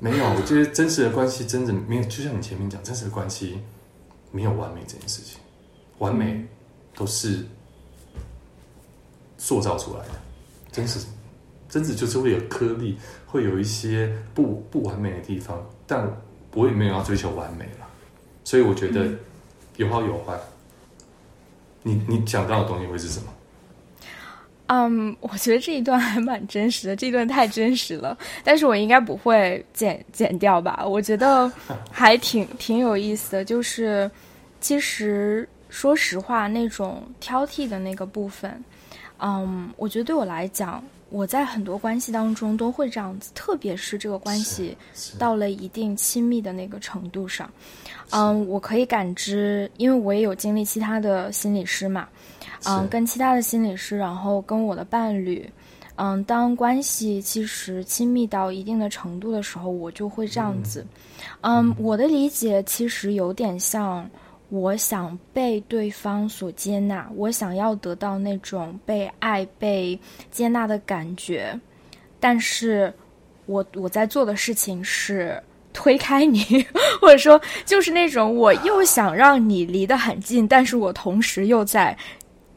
[0.00, 3.60] 没有，我觉得真实的关系真的没有，就像你前面讲，真实的关系
[4.32, 5.38] 没有完美这件事情，
[5.98, 6.44] 完美
[6.94, 7.44] 都是
[9.38, 10.12] 塑造出来的，
[10.72, 11.06] 真实，
[11.68, 16.08] 真实就是会有颗粒，会有一些不不完美的地方，但
[16.54, 17.86] 我也没有要追求完美了，
[18.44, 19.08] 所以我觉得
[19.76, 20.38] 有好有坏。
[21.82, 23.26] 你你讲到的东西会是什么？
[24.68, 30.82] 嗯，我觉得这一段还蛮真实的，这一段太真实了，但是我应该不会剪剪掉吧？
[30.86, 31.52] 我觉得
[31.90, 34.10] 还挺挺有意思的，就是
[34.62, 38.62] 其实说实话，那种挑剔的那个部分，
[39.18, 44.76] 嗯，我觉得对我来讲，我在很多关系当中都会这样子，特别是这个关系
[45.18, 47.50] 到了一定亲密的那个程度上，
[48.10, 52.08] 嗯，我可以感知，因为我也有经历其他的心理师嘛。
[52.66, 55.46] 嗯，跟其他的心理师，然后跟我的伴侣，
[55.96, 60.86] 嗯，当关系其实亲密到一定的程度的时候，我就会这样子。
[61.42, 64.08] 嗯，我的理解其实有点像，
[64.54, 69.98] 我想被对方所接纳，我想要得到那种被爱、被
[70.30, 71.58] 接纳的感觉。
[72.20, 72.94] 但是
[73.46, 75.42] 我我在做的事情是
[75.72, 76.64] 推开你，
[77.02, 81.96] 或者说就是那种我又想让你离得很近，但是我同时又在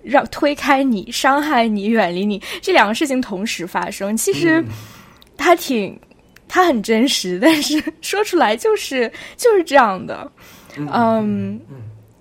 [0.03, 4.15] 让推开你、伤害你、远离你，这两个事情同时发生。
[4.15, 4.63] 其实
[5.35, 5.99] 它挺，
[6.47, 10.31] 它很真实，但是说出来就是就是这样的。
[10.79, 11.59] 嗯，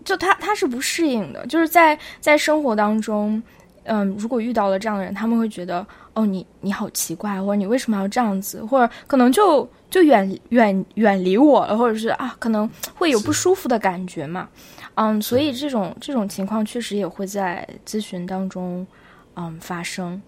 [0.06, 3.42] 就他他是不适应的，就是在在生活当中，
[3.82, 14.48] 嗯，如果遇到了这样的人，他们会觉得哦，你你好奇怪，或者你为什么要这样子，或者可能就就远远远离我了，或者是啊，可能会有不舒服的感觉嘛，
[14.94, 18.86] 嗯，所以这种这种情况确实也会在咨询当中
[19.34, 20.22] 嗯发生，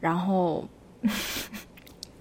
[0.00, 0.66] 然后。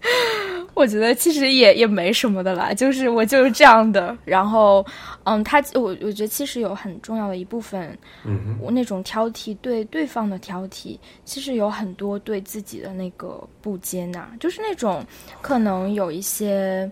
[0.76, 4.18] 我觉得其实也也没什么的啦，就是我就是这样的。
[4.24, 4.86] 然后，
[5.24, 15.06] 嗯，他我我觉得其实有很重要的一部分，嗯，我那种挑剔对对方的挑剔，其实有很多对自己的那个不接纳，就是那种
[15.42, 16.90] 可能有一些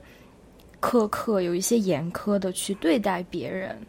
[0.81, 3.79] 苛刻，有一些严苛的去对待别人，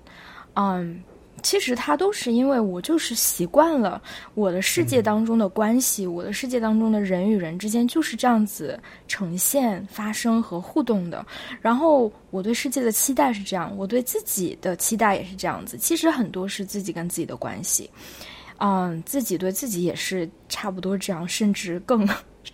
[0.55, 1.03] 嗯。
[1.43, 4.01] 其实它都是因为我就是习惯了
[4.35, 11.25] 我的世界当中的关系，我的世界当中的人与人之间就是这样子呈现、发生和互动的。
[11.61, 15.77] 然后我对世界的期待是这样，我对自己的期待也是这样子。
[15.79, 17.91] 其实很多是自己跟自己的关系，
[18.59, 22.09] 嗯，自己对自己也是差不多这样，甚至更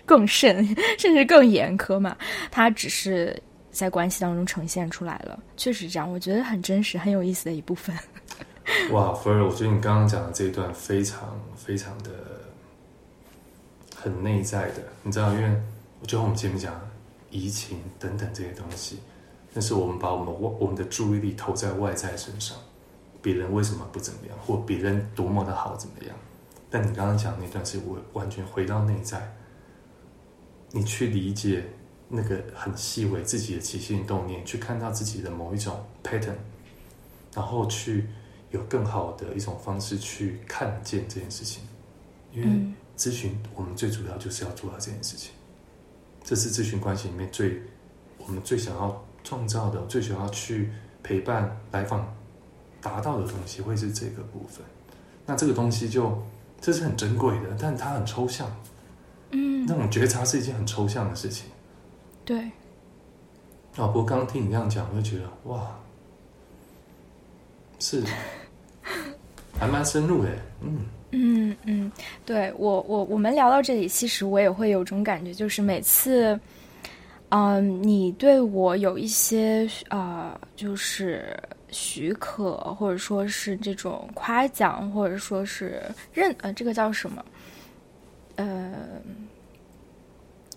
[0.05, 0.64] 更甚，
[0.99, 2.16] 甚至更严苛嘛。
[2.51, 7.97] 他只是在关系当中呈现出来了，确实这样，我觉得很真实、很有意思的一部分。
[8.92, 12.10] 哇，菲儿，我觉得你刚刚讲的这一段非常非常的
[13.94, 15.62] 很内在的，你知道，因为
[16.00, 16.74] 我觉得我们前面讲
[17.30, 19.00] 移情等等这些东西，
[19.52, 22.56] 但是我们把我们我我们的注意力投在外在身上，
[23.20, 26.16] 别人为什么不怎么样，或别人多么的好怎么样？
[26.70, 29.30] 但你刚刚讲那段是我完全回到内在，
[30.70, 31.66] 你去理解
[32.08, 36.36] 那个很细微自己的起心动念，去看到自己的某一种 pattern，
[37.34, 38.08] 然后去。
[38.55, 41.62] 有更好的一种方式去看见这件事情，
[42.32, 42.48] 因为
[42.96, 45.32] 咨询我们最主要就是要做到这件事情，
[46.22, 47.61] 这是咨询关系里面最
[48.16, 50.70] 我们最想要创造的、最想要去
[51.02, 52.14] 陪伴来访
[52.80, 54.64] 达到的东西，会是这个部分。
[55.26, 56.16] 那这个东西就
[56.61, 58.48] 这是很珍贵的，但它很抽象。
[59.30, 61.50] 嗯，那种觉察是一件很抽象的事情。
[62.24, 62.50] 对。
[63.76, 65.76] 老婆刚听你这样讲，我就觉得哇，
[67.80, 68.05] 是。
[69.59, 70.30] 还蛮深入的，
[70.61, 70.78] 嗯
[71.12, 71.92] 嗯嗯，
[72.26, 76.38] 对我我我们聊到这里，其实我也会有种感觉，就是每次，
[77.28, 81.40] 嗯，你对我有一些啊，就是
[81.70, 85.80] 许可，或者说是这种夸奖，或者说是
[86.12, 87.24] 认呃，这个叫什么？
[88.34, 88.72] 呃，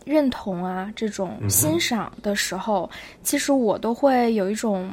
[0.06, 2.90] 认同啊，这种欣赏的时候，
[3.22, 4.92] 其实我都会有一种。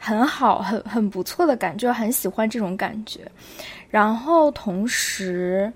[0.00, 3.20] 很好，很很不错的感觉，很喜欢这种感觉。
[3.90, 5.70] 然后同时，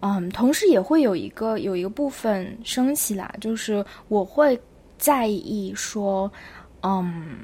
[0.00, 4.58] 嗯，同时也会有一个有一个部分升起来，就是我会
[4.96, 6.32] 在意说，
[6.82, 7.40] 嗯，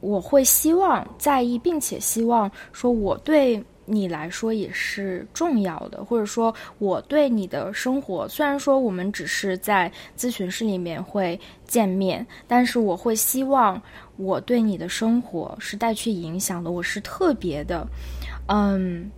[0.00, 3.64] 我会希望在意，并且希望说我对。
[3.84, 13.82] 你来说也是重要的，或者说我对你的生活，虽然说我们只是在咨询室里面会见面，但是我会希望
[14.22, 17.86] 我对你的生活是带去影响的，我是特别的，
[18.46, 19.10] 嗯，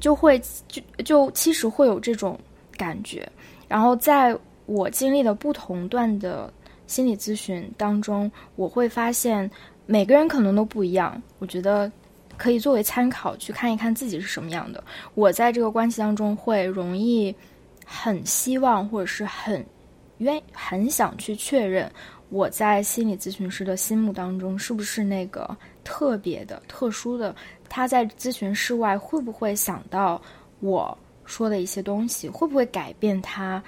[0.00, 2.38] 就会就就其实会有这种
[2.76, 3.30] 感觉。
[3.68, 6.52] 然后在我经历的不同段的
[6.86, 9.50] 心理咨询当中，我会发现
[9.86, 11.20] 每个人可能都不一样。
[11.38, 11.90] 我觉得。
[12.36, 14.82] 可以作为参考去看一看自己是什么样的。
[15.14, 17.32] 我在这个关系当中会容易
[17.86, 19.64] 很希望或者是很
[20.18, 21.88] 愿很想去确认
[22.34, 27.32] 我在心理咨询师的心目当中是不是那个特别的、特殊的。
[27.68, 30.20] 他在咨询室外会不会想到
[30.58, 32.28] 我说的一些东西？
[32.28, 33.62] 会不会改变他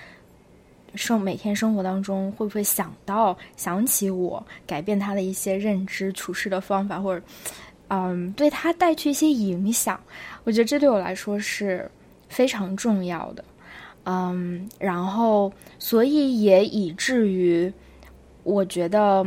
[0.96, 4.44] 生每天生活当中会不会想到想起我？
[4.66, 7.24] 改变他的一些认知、处事的方法或者。
[7.86, 10.00] 嗯，对他带去一些影响，
[10.42, 11.88] 我觉得这对我来说是
[12.28, 13.44] 非常重要的。
[14.06, 17.72] 嗯，然后所以也以至于，
[18.46, 19.26] 我觉得。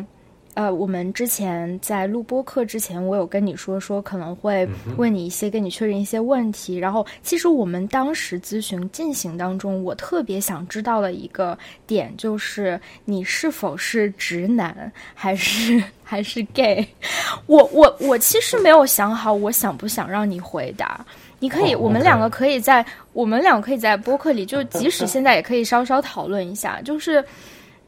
[0.55, 4.67] 呃，我们之前在录播课之前，我有跟你说说可能会
[4.97, 6.76] 问你一些，跟你确认一些问题。
[6.76, 11.57] 然后，其实我们当时咨询进行当中，我特别想知道的一个
[11.88, 16.86] 点就是你是否是直男，还是还是 gay？
[17.45, 21.05] 我我我其实没有想好，我想不想让你回答。
[21.39, 27.24] 你可以，哦我们两个可以在我们两个可以在播客里，就即使现在也可以稍稍讨论一下，就是，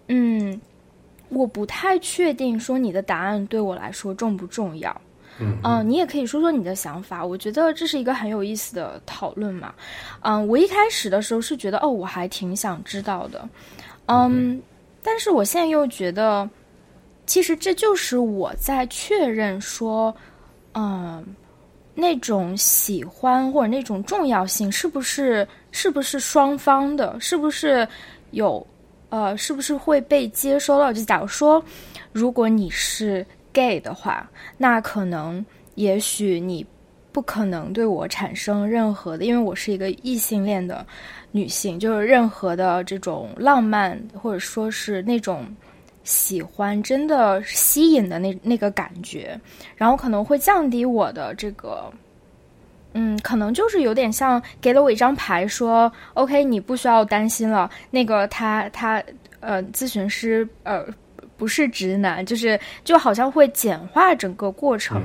[0.08, 0.58] 嗯，
[1.32, 5.02] 我不太确定说你的答案对我来说重不重要。
[5.40, 9.74] 嗯嗯、你也可以说说你的想法，我觉得这是一个很有意思的讨论嘛。
[10.22, 13.48] 嗯，我一开始的时候是觉得，哦，我还挺想知道的，
[14.06, 14.62] 嗯，
[15.02, 16.48] 但是我现在又觉得，
[17.26, 20.14] 其实这就是我在确认说，
[20.74, 21.26] 嗯，
[21.96, 27.88] 那种喜欢或者那种重要性是不是是不是双方的，是不是
[28.32, 28.68] 有
[29.12, 30.92] 呃，是不是会被接收到？
[30.92, 31.64] 就假如说，
[32.14, 35.46] 如果你是 gay 的话，那可能
[35.76, 36.66] 也许你
[37.12, 40.86] 不可能对我产生任何的，因为我是一个异性恋的
[41.32, 45.46] 女性，就是任何的这种浪漫或者说是那种
[46.06, 49.38] 喜欢真的吸引的那那个感觉，
[49.76, 51.92] 然后可能会降低我的这个。
[52.94, 57.70] 嗯，可能就是有点像给了我一张牌，说 OK，你不需要担心了。
[57.90, 59.02] 那个他他
[59.40, 60.86] 呃，咨询师呃
[61.38, 65.02] 不是直男，就是就好像会简化整个过程。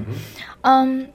[0.63, 1.09] 嗯嗯，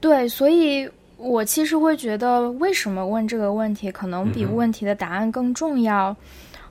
[0.00, 0.88] 对，所以
[1.18, 6.16] 我其实会觉得，为什么问这个问题，可能比问题的答案更重要。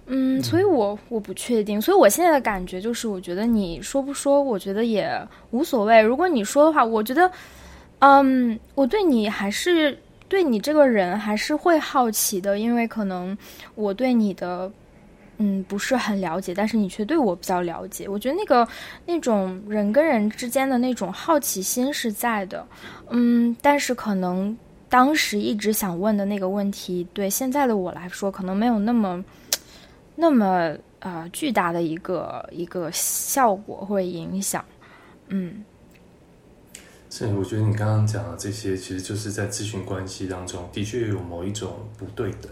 [0.08, 5.12] 嗯，所以我我不确定，所以我现在的感觉就是，我觉得你说不说，我觉得也
[5.52, 6.02] 无所谓。
[6.02, 7.32] 如果你说的话，我觉得，
[8.00, 9.98] 嗯，我对你还是
[10.28, 13.38] 对你这个人还是会好奇的，因为可能
[13.76, 14.72] 我对你的
[15.38, 18.08] 嗯不是很了解，但是你却对我比较了解。
[18.08, 18.66] 我觉得那个
[19.06, 22.66] 那种人跟人之间的那种好奇心是在的，
[23.10, 29.24] 嗯，但是可能当时一直想问的那个问题，对现在的我来说，可能没有那么
[30.16, 34.64] 那么呃巨大的一个一个效果会影响，
[35.28, 35.66] 嗯。
[37.10, 42.52] 是，我觉得你刚刚讲的这些，其实就是在咨询关系当中，的确有某一种不对等，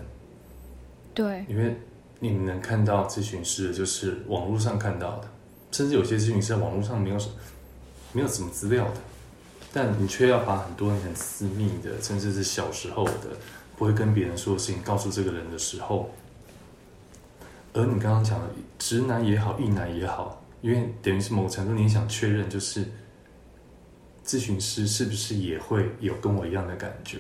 [1.14, 1.76] 对，因为
[2.20, 5.28] 你能看到咨询师就是网络上看到的，
[5.72, 7.30] 甚至有些咨询师在网络上没有什
[8.14, 8.98] 没有什么资料的，
[9.72, 13.38] 但你却要把很多你很私密的，甚至是小时候的
[13.78, 16.10] 不会跟别人说的事情告诉这个人的时候，
[17.74, 18.48] 而你刚刚讲的
[18.80, 22.84] 直男也好，异男也好，因为等于是某程度你想确认，就是
[24.28, 27.18] 咨询师是不是也会有跟我一样的感觉，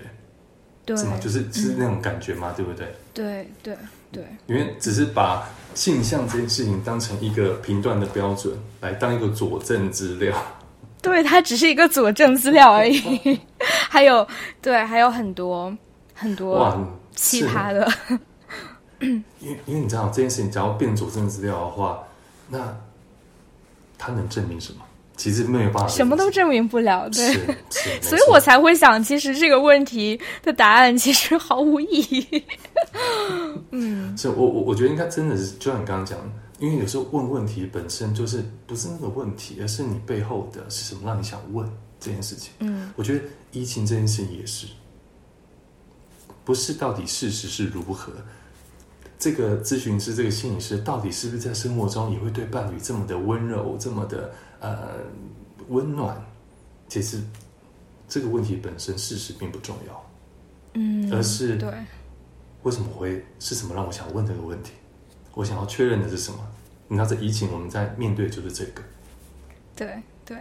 [0.86, 1.18] 对，是吗？
[1.22, 2.53] 就是是那种感觉吗？
[2.55, 2.93] 对不对？
[3.14, 3.78] 对对
[4.12, 10.36] 对，因为只是把性向这件事情当成一个评断的标准，来当一个佐证资料。
[11.01, 13.39] 对，它只是一个佐证资料而已，
[13.89, 14.28] 还有
[14.62, 15.76] 对，还有很多
[16.14, 16.78] 很多哇，
[17.16, 17.89] 是奇葩的，
[18.99, 22.03] 因为因为你知道这件事情，只要变佐证资料的话，
[22.49, 22.76] 那
[23.97, 24.82] 它能证明什么？
[25.18, 27.34] 其实没有办法，什么都证明不了，对。
[28.01, 32.43] 所以我才会想，其实这个问题的答案其实毫无意义。
[33.72, 36.18] 嗯是我我我觉得应该真的是，就像你刚刚讲，
[36.59, 41.68] 因为有时候问问题本身就是不是那个问题，而是你背后的是什么让你想问
[41.99, 42.53] 这件事情。
[42.59, 44.68] 嗯，我觉得疫情这件事情也是，
[46.45, 48.13] 不是到底事实是如何，
[49.18, 54.95] 这个咨询师、这个心理师到底是不是在生活中也会对伴侣这么的温柔、这么的呃
[55.70, 56.16] 温暖？
[56.88, 57.22] 其实
[58.08, 60.10] 这个问题本身事实并不重要，
[60.74, 61.70] 嗯，而是对，
[62.64, 64.72] 为什么会是什么让我想问这个问题？
[65.34, 66.39] 我想要确认的是什么？
[66.88, 68.82] 你知道，这疫情我们在面对的就是这个。
[69.76, 70.38] 对对。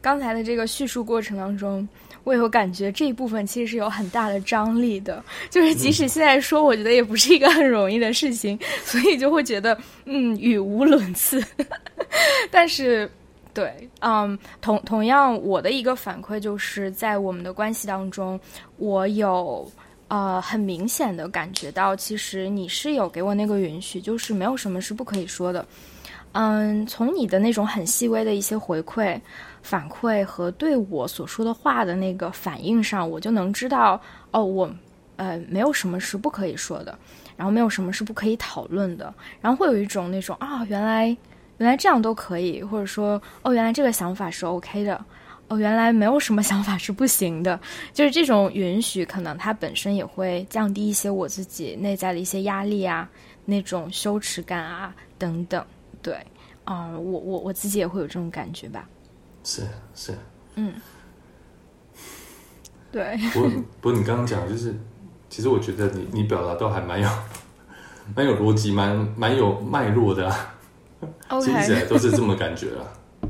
[0.00, 1.88] 刚才的这个叙述过程当中，
[2.24, 11.40] 我有感觉这一部分其实是有很大的张力的， 就是即使现在说，我觉得也不是一个很容易的事情，所以就会觉得嗯语无伦次。
[12.50, 13.08] 但是，
[13.56, 18.38] 对，嗯，同同样，我的一个反馈就是在我们的关系当中，
[18.76, 19.66] 我有
[20.08, 25.64] 呃很明显的感觉到，其实你是有给我那个允许，就是没有什么是不可以说的。
[26.32, 29.18] 嗯，从你的那种很细微的一些回馈、
[29.62, 33.98] 反馈和对我所说的话的那个反应上，我就能知道，
[34.32, 34.70] 哦，我
[35.16, 36.94] 呃没有什么是不可以说的，
[37.38, 41.16] 然后没有什么是不可以讨论的，然后会有一种那种啊，原来
[41.58, 45.04] 原来这样都可以，或者说哦，原来这个想法是 OK 的，
[45.48, 47.58] 哦，原来没有什么想法是不行的，
[47.92, 53.08] 就是这种允许，可能它本身也会降低一些我自己内在的一些压力啊，
[53.44, 55.64] 那种羞耻感啊等等。
[56.02, 56.16] 对，
[56.64, 58.88] 啊、我我我自己也会有这种感觉吧。
[59.44, 59.62] 是
[59.94, 60.14] 是，
[60.54, 60.72] 嗯。
[62.92, 63.50] 对，不过
[63.80, 64.74] 不过你刚刚讲的就是，
[65.28, 67.08] 其实我觉得你你表达都还蛮有
[68.14, 70.54] 蛮有逻辑，蛮蛮有脉络的、啊，
[71.28, 72.82] OK，来都是这么感觉啦。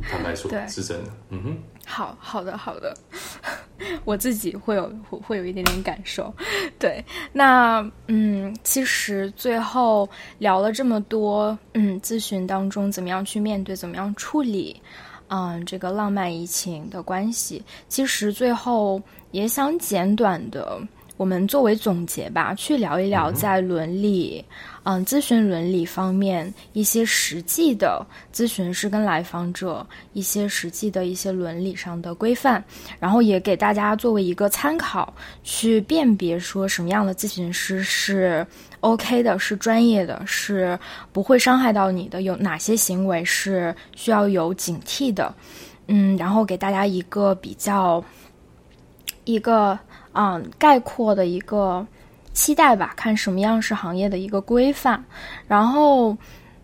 [0.09, 1.11] 坦白说对，是真的。
[1.31, 1.57] 嗯哼，
[1.87, 2.95] 好好的好的。
[4.05, 6.33] 我自己会有会有一点点感受。
[6.79, 10.09] 对，那嗯，其实最后
[10.39, 14.81] 聊了这么多，嗯，咨询当中怎么样去面对，怎么样处理，
[15.29, 19.01] 嗯，这个浪漫移情的关系，其实最后
[19.31, 20.79] 也想简短的。
[21.17, 24.45] 我们作为总结吧，去聊一聊在伦理，
[24.83, 28.05] 嗯，咨询伦理方面一些实际的
[28.35, 32.63] 咨询师跟来访者一些实际的一些伦理上的规范，
[33.01, 35.11] 然后也给大家作为一个参考，
[35.43, 38.47] 去辨别说什么样的咨询师是
[38.81, 40.79] OK 的，是专业的，是
[41.13, 45.35] 不会伤害到你的，有哪些行为是需要有警惕的，
[45.87, 48.05] 嗯，然后给大家一个比较，
[49.25, 49.79] 一个。
[50.17, 51.87] 嗯，概括的一个
[52.33, 55.05] 期待吧，看什么样是行业的一个规范。
[55.47, 56.17] 然后，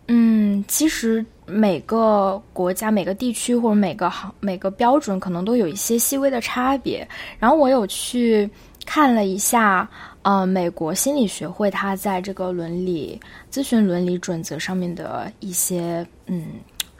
[0.09, 7.07] 嗯，其实每个国家、每个地区或者每个行、每个标准可能都有一些细微的差别。
[7.38, 8.48] 然后我有去
[8.86, 9.86] 看了一下，
[10.22, 13.20] 呃，美国心理学会它在这个伦理
[13.53, 16.46] 咨询伦理准则上面的一些嗯。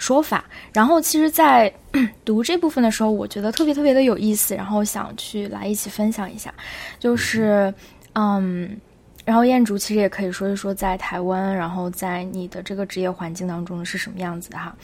[0.03, 1.72] 说法，然后其实，在
[2.24, 6.53] 读这部分的时候，我觉得特别特别的有意思，然后想去来一起分享一下，
[6.98, 7.72] 就是，
[8.14, 8.76] 嗯，
[9.24, 14.74] 然后燕竹其实也可以说一说在台湾，然后在你的这个职业环境当中是什么样子的哈，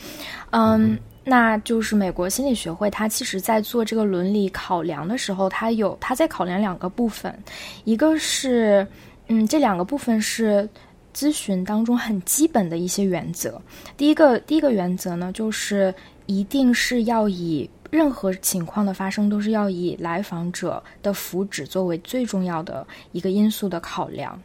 [0.50, 7.36] 嗯，那就是美国心理学会，它其实在做这个伦理考量的时候，它有它在考量两个部分，
[7.82, 8.86] 一个是，
[9.26, 10.68] 嗯，这两个部分是。
[11.14, 13.60] 咨询当中很基本的一些原则，
[13.96, 15.94] 第一个第一个原则呢，就是
[16.26, 24.40] 一定是要以任何情况的发生都是要以来访者的福祉作为最重要的一个因素的考量。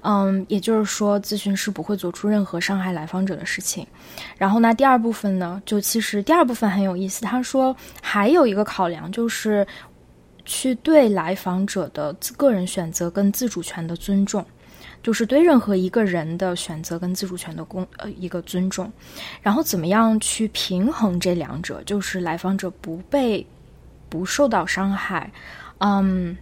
[0.00, 3.86] 嗯，也就是说，咨询师不会做出任何伤害来访者的事情。
[4.36, 7.22] 然后呢，第二部分呢，就其实第二部分很有意思。
[7.22, 9.66] 他说还有一个考量就是
[10.44, 14.44] 去对来访者的个人选择跟自主权的尊重。
[15.04, 18.90] 就是对任何一个人的选择跟自主权的公呃一个尊重，
[19.42, 21.82] 然后怎么样去平衡这两者？
[21.84, 23.46] 就是来访者不被
[24.08, 25.30] 不受到伤害，
[25.78, 26.34] 嗯，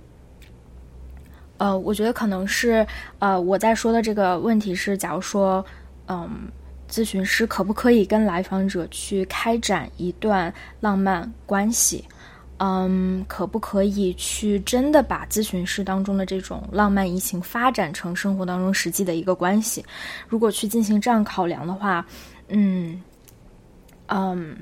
[1.58, 2.86] 呃，我觉得可能是
[3.18, 5.64] 呃我在说的这个问题是，假如说
[6.06, 6.48] 嗯，
[6.88, 12.04] 咨询师可不可以跟来访者去开展一段浪漫关系？
[12.58, 19.84] 嗯，可不可以去真的把咨询室当中的这种浪漫移情发展成生活当中实际的一个关系？
[20.28, 22.06] 如果去进行这样考量的话，
[22.48, 23.02] 嗯
[24.06, 24.56] 嗯，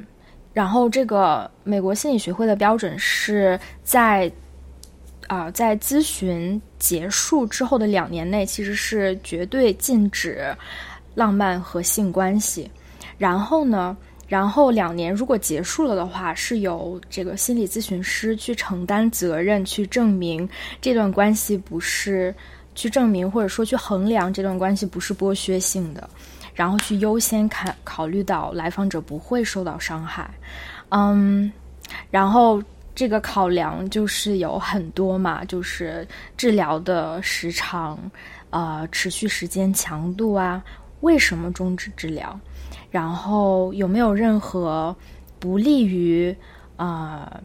[0.54, 4.32] 然后这个美国心理学会的标准是在
[5.28, 10.56] 啊，在咨询结束之后的两年内，其实是绝对禁止
[11.14, 12.70] 浪漫和性关系。
[13.18, 13.94] 然后呢？
[14.30, 20.48] 然后两年如果结束了的话，是由这个心理咨询师去承担责任，去证明
[20.80, 22.32] 这段关系不是
[22.76, 26.08] 去证明或者说去衡量这段关系不是剥削性的，
[26.54, 30.30] 然后去优先考考虑到来访者不会受到伤害，
[30.90, 31.50] 嗯，
[32.08, 32.62] 然后
[32.94, 36.06] 这个考量就是有很多嘛，就是
[36.36, 37.98] 治疗的时长，
[38.50, 40.62] 呃，持续时间强度啊，
[41.00, 42.38] 为什么终止治疗？
[42.90, 44.94] 然后有没有任何
[45.38, 46.34] 不利于
[46.76, 47.40] 啊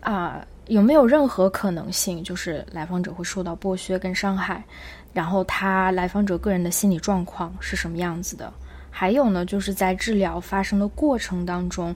[0.00, 0.46] 啊？
[0.68, 4.64] 有没有任何可能性，就是来访者会受到剥削跟伤害？
[5.12, 8.50] 然后他来访者个人的心理状况是什么样子的？
[8.90, 11.94] 还有呢，就是在治疗发生的过程当中，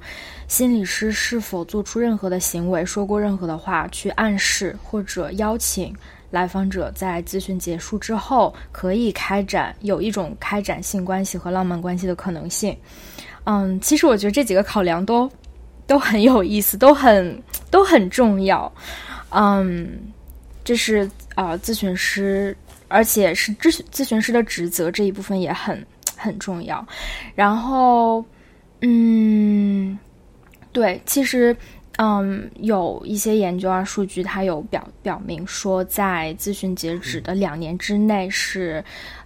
[0.48, 5.94] 心理师是否做出任何的行为，说过任何的话，去暗示或者邀请？
[6.30, 12.76] 来访者在咨询结束之后，可以开展有一种开展性关系和浪漫关系的可能性。
[13.44, 15.30] 嗯，其实我觉得这几个考量都
[15.86, 18.70] 都很有意思，都很都很重要。
[19.30, 19.98] 嗯，
[20.64, 22.54] 这是啊，咨询师，
[22.88, 25.82] 而且是咨询咨询师的职责这一部分也很
[26.16, 26.86] 很重要。
[27.34, 28.22] 然后，
[28.82, 29.98] 嗯，
[30.72, 31.56] 对，其实。
[32.00, 38.84] 嗯，有一些研究啊，数据它有表表明说，在咨询截止的两年之内是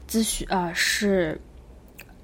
[0.08, 1.38] 咨询呃是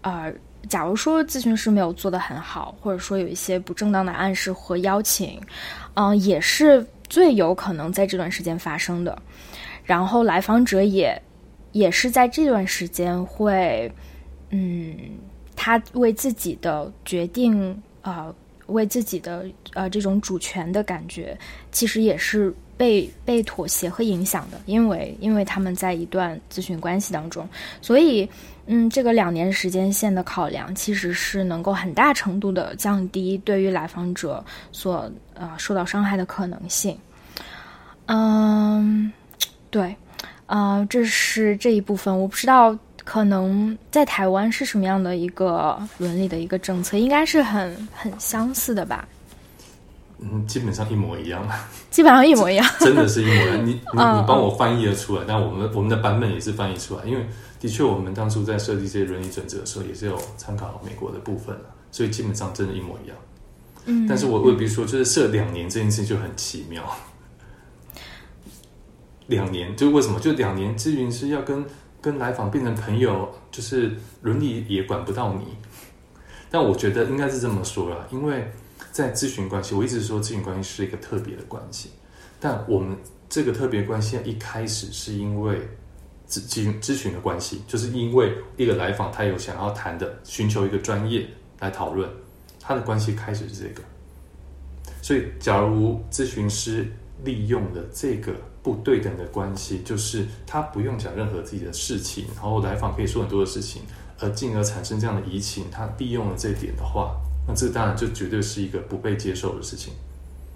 [0.00, 0.32] 呃，
[0.66, 5.38] 假如说咨询师没有做得很好，或者说有一些不正当的暗示和邀请，
[5.92, 9.20] 嗯，也是最有可能在这段时间发生的。
[9.84, 11.20] 然后来访者也
[11.72, 13.92] 也是在这段时间会，
[14.48, 14.96] 嗯，
[15.54, 18.34] 他为自己的决定啊。
[18.68, 19.44] 为自己的
[19.74, 21.36] 呃这种主权的感觉，
[21.70, 27.48] 其实也是被被妥协和影响的，因为因为他们在一段咨询关系当中，
[27.82, 28.28] 所以
[28.66, 36.96] 嗯，这个两年时间线的考量，其实是能够很大程度的降低对于来访者所呃受到伤害的可能性。
[38.06, 39.12] 嗯，
[39.70, 39.96] 对，
[40.46, 49.08] 啊，这是这一部分，我不知道可能在台湾是什么样的一个伦理的一个政策，应该是很很相似的吧？
[50.18, 51.42] 嗯，基本上一模一样，
[51.90, 53.66] 基本上一模一样，真的是一模一样。
[53.66, 57.26] 你你你帮我翻译了出来，但我们我们的版本也是翻译出来，因为
[57.58, 61.56] 的确我们当初在设计这些伦理准则的时候，也是有参考美国的部分
[61.90, 63.16] 所以基本上真的一模一样。
[63.86, 66.84] 嗯，但是我我比如说，就是设两年这件事情就很奇妙。
[69.28, 70.20] 两年就为什么？
[70.20, 71.64] 就两年咨询师要跟
[72.00, 73.92] 跟来访变成朋友，就是
[74.22, 75.56] 伦理也管不到你。
[76.50, 78.50] 但我觉得应该是这么说啦，因为
[78.92, 81.90] 在咨询关系，我一直说咨询关系是一个特别的关系。
[82.40, 82.96] 但我们
[83.28, 85.58] 这个特别关系一开始是因为
[86.28, 91.26] 咨咨咨询的关系，就是因为一个来访他有想要谈的，寻求一个专业
[91.58, 92.08] 来讨论，
[92.60, 93.82] 他的关系开始是这个。
[95.02, 96.86] 所以，假如咨询师
[97.24, 98.32] 利用了这个。
[98.68, 103.80] 不对等的关系，就是他不用讲任何自己的事情，然后来访可以说很多的事情，
[104.18, 105.64] 而进而产生这样的移情。
[105.70, 107.16] 他利用了这一点的话，
[107.46, 109.94] 那这当然就绝对是一个不被接受的事情。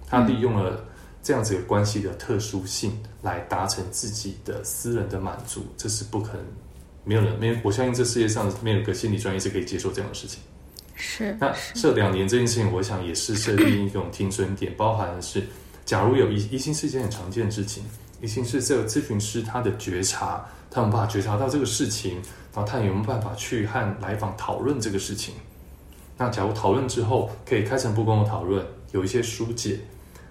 [0.07, 0.85] 他利用了
[1.23, 6.45] 这样子的关系的特殊性来达成自己的私人的满足，这是不可能。
[7.03, 10.39] 没有人，没有，我相信这世界上没有一个心理专业是可以接受这样的事情。
[10.93, 11.35] 是。
[11.39, 15.43] 那这两年这件事情，我想也是设定一种停损点，包含的是。
[15.85, 17.83] 假如有疑疑心是一件很常见的事情，
[18.21, 22.13] 疑心是这个咨询师他的觉察，他有办法觉察到这个事情，
[22.53, 25.35] 然后他有没有办法去和来访讨论这个事情？
[26.17, 29.75] 那假如讨论之后可以开诚布公的讨论，有一些疏解；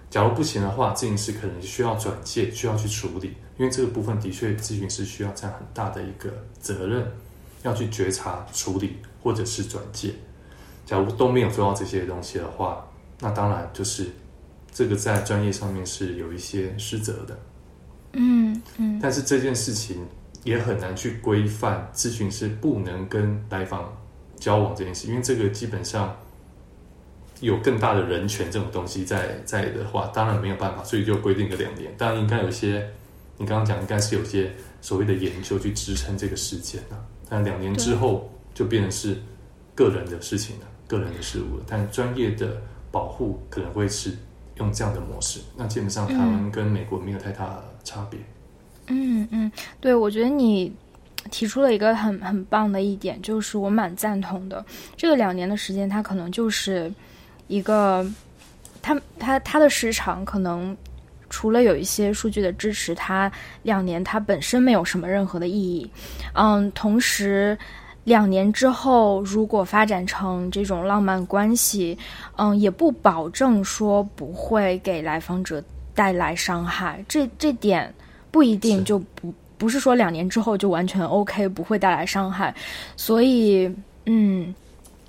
[0.09, 7.05] 假如不行的话，咨询师可能需要转介，需要去处理，因为这个部分的确咨询师需要占很大的一个责任，
[7.61, 10.15] 要去觉察、处理或者是转介。
[10.85, 12.83] 假如都没有做到这些东西的话，
[13.19, 14.09] 那当然就是。
[14.73, 17.39] 这个在专业上面是有一些失责的，
[18.13, 20.03] 嗯嗯，但是这件事情
[20.43, 23.95] 也很难去规范咨询师不能跟来访
[24.37, 26.17] 交往这件事，因为这个基本上
[27.39, 31.93] 有更大的人权这种东西在在的话，当然没有办法，所以就规定个两年。
[31.95, 32.83] 当然应该有一些，
[33.37, 34.51] 你刚刚讲应该是有些
[34.81, 36.97] 所谓的研究去支撑这个时间啊，
[37.29, 39.15] 但两年之后就变成是
[39.75, 42.59] 个人的事情了，个人的事物了，但专业的
[42.91, 44.11] 保护可能会是。
[44.55, 48.19] 用这样的模式，那基本上台湾跟美国没有太大差别。
[48.87, 50.73] 嗯嗯，对，我觉得你
[51.31, 54.63] 提出了一个很很棒的一点，就是我蛮赞同的。
[54.95, 56.93] 这个两年的时间，它可能就是
[57.47, 58.05] 一个，
[58.81, 60.75] 它它它的时长可能
[61.29, 63.31] 除了有一些数据的支持，它
[63.63, 65.89] 两年它本身没有什么任何的意义。
[66.33, 67.57] 嗯，同时。
[68.03, 71.97] 两年之后，如果发展成这种浪漫关系，
[72.35, 75.63] 嗯，也不保证说不会给来访者
[75.95, 77.03] 带来伤害。
[77.07, 77.93] 这这点
[78.29, 82.53] 不一定就不不是说两年之后就完全 OK，不会带来伤害。
[82.97, 83.73] 所以，
[84.05, 84.53] 嗯，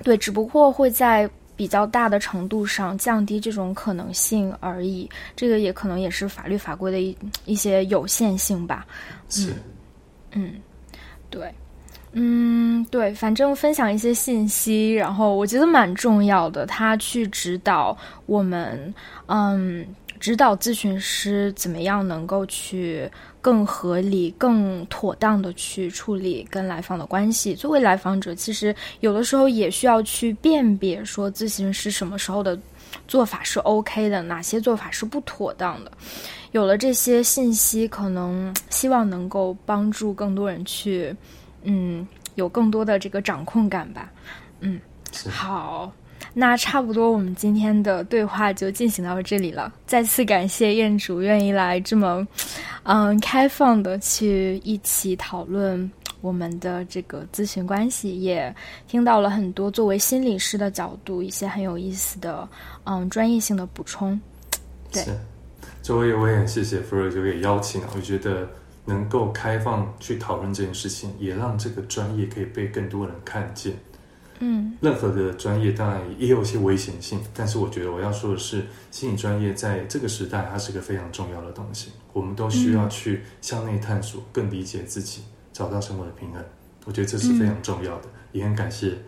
[0.05, 5.11] 对，只不过会在比较大的程度上降低这种可能性而已。
[5.34, 8.86] 这个也可能也是法律法规的一一些有限性吧。
[9.28, 9.55] 是，
[10.30, 10.55] 嗯，
[11.28, 11.53] 对。
[12.16, 16.64] 嗯，对，反正分享一些信息，然后我觉得蛮重要的。
[16.64, 17.96] 他去指导
[18.26, 18.94] 我们，
[19.26, 19.84] 嗯，
[20.20, 23.10] 指导咨询师怎么样能够去
[23.40, 27.52] 更合理、更妥当的去处理跟来访的关系。
[27.52, 32.56] 作为来访者，其实有的时候也需要去辨别，说咨询师什么时候的
[33.08, 35.90] 做法是 OK 的，哪些做法是不妥当的。
[36.52, 41.12] 有了这些信息，可能希望能够帮助更多人去。
[41.64, 42.06] 嗯，
[42.36, 44.10] 有更多的这个掌控感吧。
[44.60, 44.80] 嗯，
[45.28, 45.92] 好，
[46.32, 49.72] 那差不多我们今天的对话就进行到这里了。
[49.86, 52.26] 再次感谢彦主愿意来这么
[52.84, 55.90] 嗯开放的去一起讨论
[56.20, 58.54] 我们的这个咨询关系，也
[58.88, 62.48] 听到了很多作为心理师的角度一些很有意思的
[62.84, 64.18] 嗯专业性的补充。
[64.90, 65.04] 对，
[65.82, 68.48] 周围我也很谢谢福瑞就给邀请啊，我觉得。
[68.85, 73.74] 能够开放去讨论这件事情，也让这个专业可以被更多人看见。
[74.41, 81.93] 嗯，任何的专业当然也有一些危险性，但是我觉得我要说的是，心理专业在这个时代，它是个非常重要的东西。
[82.12, 85.22] 我们都需要去向内探索，更理解自己，
[85.53, 86.45] 找到生活的平衡。
[86.85, 88.99] 我觉得这是非常重要的，也很感谢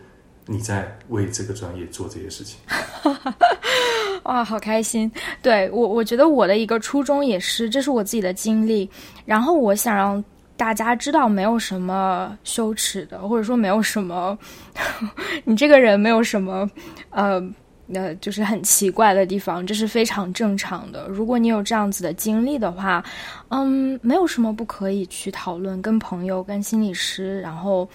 [0.47, 2.61] 你在为这个专业做这些事情。
[4.27, 5.11] 哇，好开心！
[5.41, 8.89] 对我，我觉得我的一个初衷也是，这是我自己的经历。
[9.25, 10.23] 然后我想让
[10.57, 14.37] 大家知道，没有什么羞耻的，或者说没有什么，
[15.45, 16.69] 你这个人没有什么，
[17.11, 17.41] 呃，
[17.95, 21.07] 呃，就是很奇怪的地方，这是非常正常的。
[21.09, 23.05] 如果你有这样子的经历的话，
[23.51, 27.89] 嗯，没有什么不可以去讨论，跟朋友、跟心理师，然后，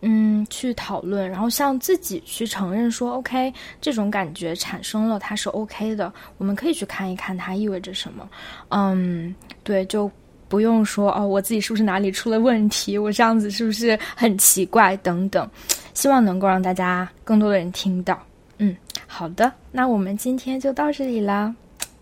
[0.00, 6.12] 嗯，去讨论，然后向自己去承认说，OK，这种感觉产生了，它是 OK 的。
[6.36, 8.28] 我们可以去看一看它意味着什么。
[8.68, 9.34] 嗯，
[9.64, 10.08] 对，就
[10.48, 12.96] 不用说哦，我自己是不是哪里出了问题？
[12.96, 14.96] 我这样子是不是很奇怪？
[14.98, 15.50] 等等，
[15.94, 18.16] 希望能够让大家更多的人听到。
[18.58, 18.76] 嗯，
[19.06, 21.52] 好的，那我们今天就到这里了，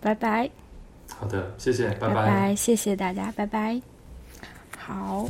[0.01, 0.49] 拜拜。
[1.18, 3.80] 好的，谢谢，拜拜，谢谢大家，拜拜。
[4.76, 5.26] 好。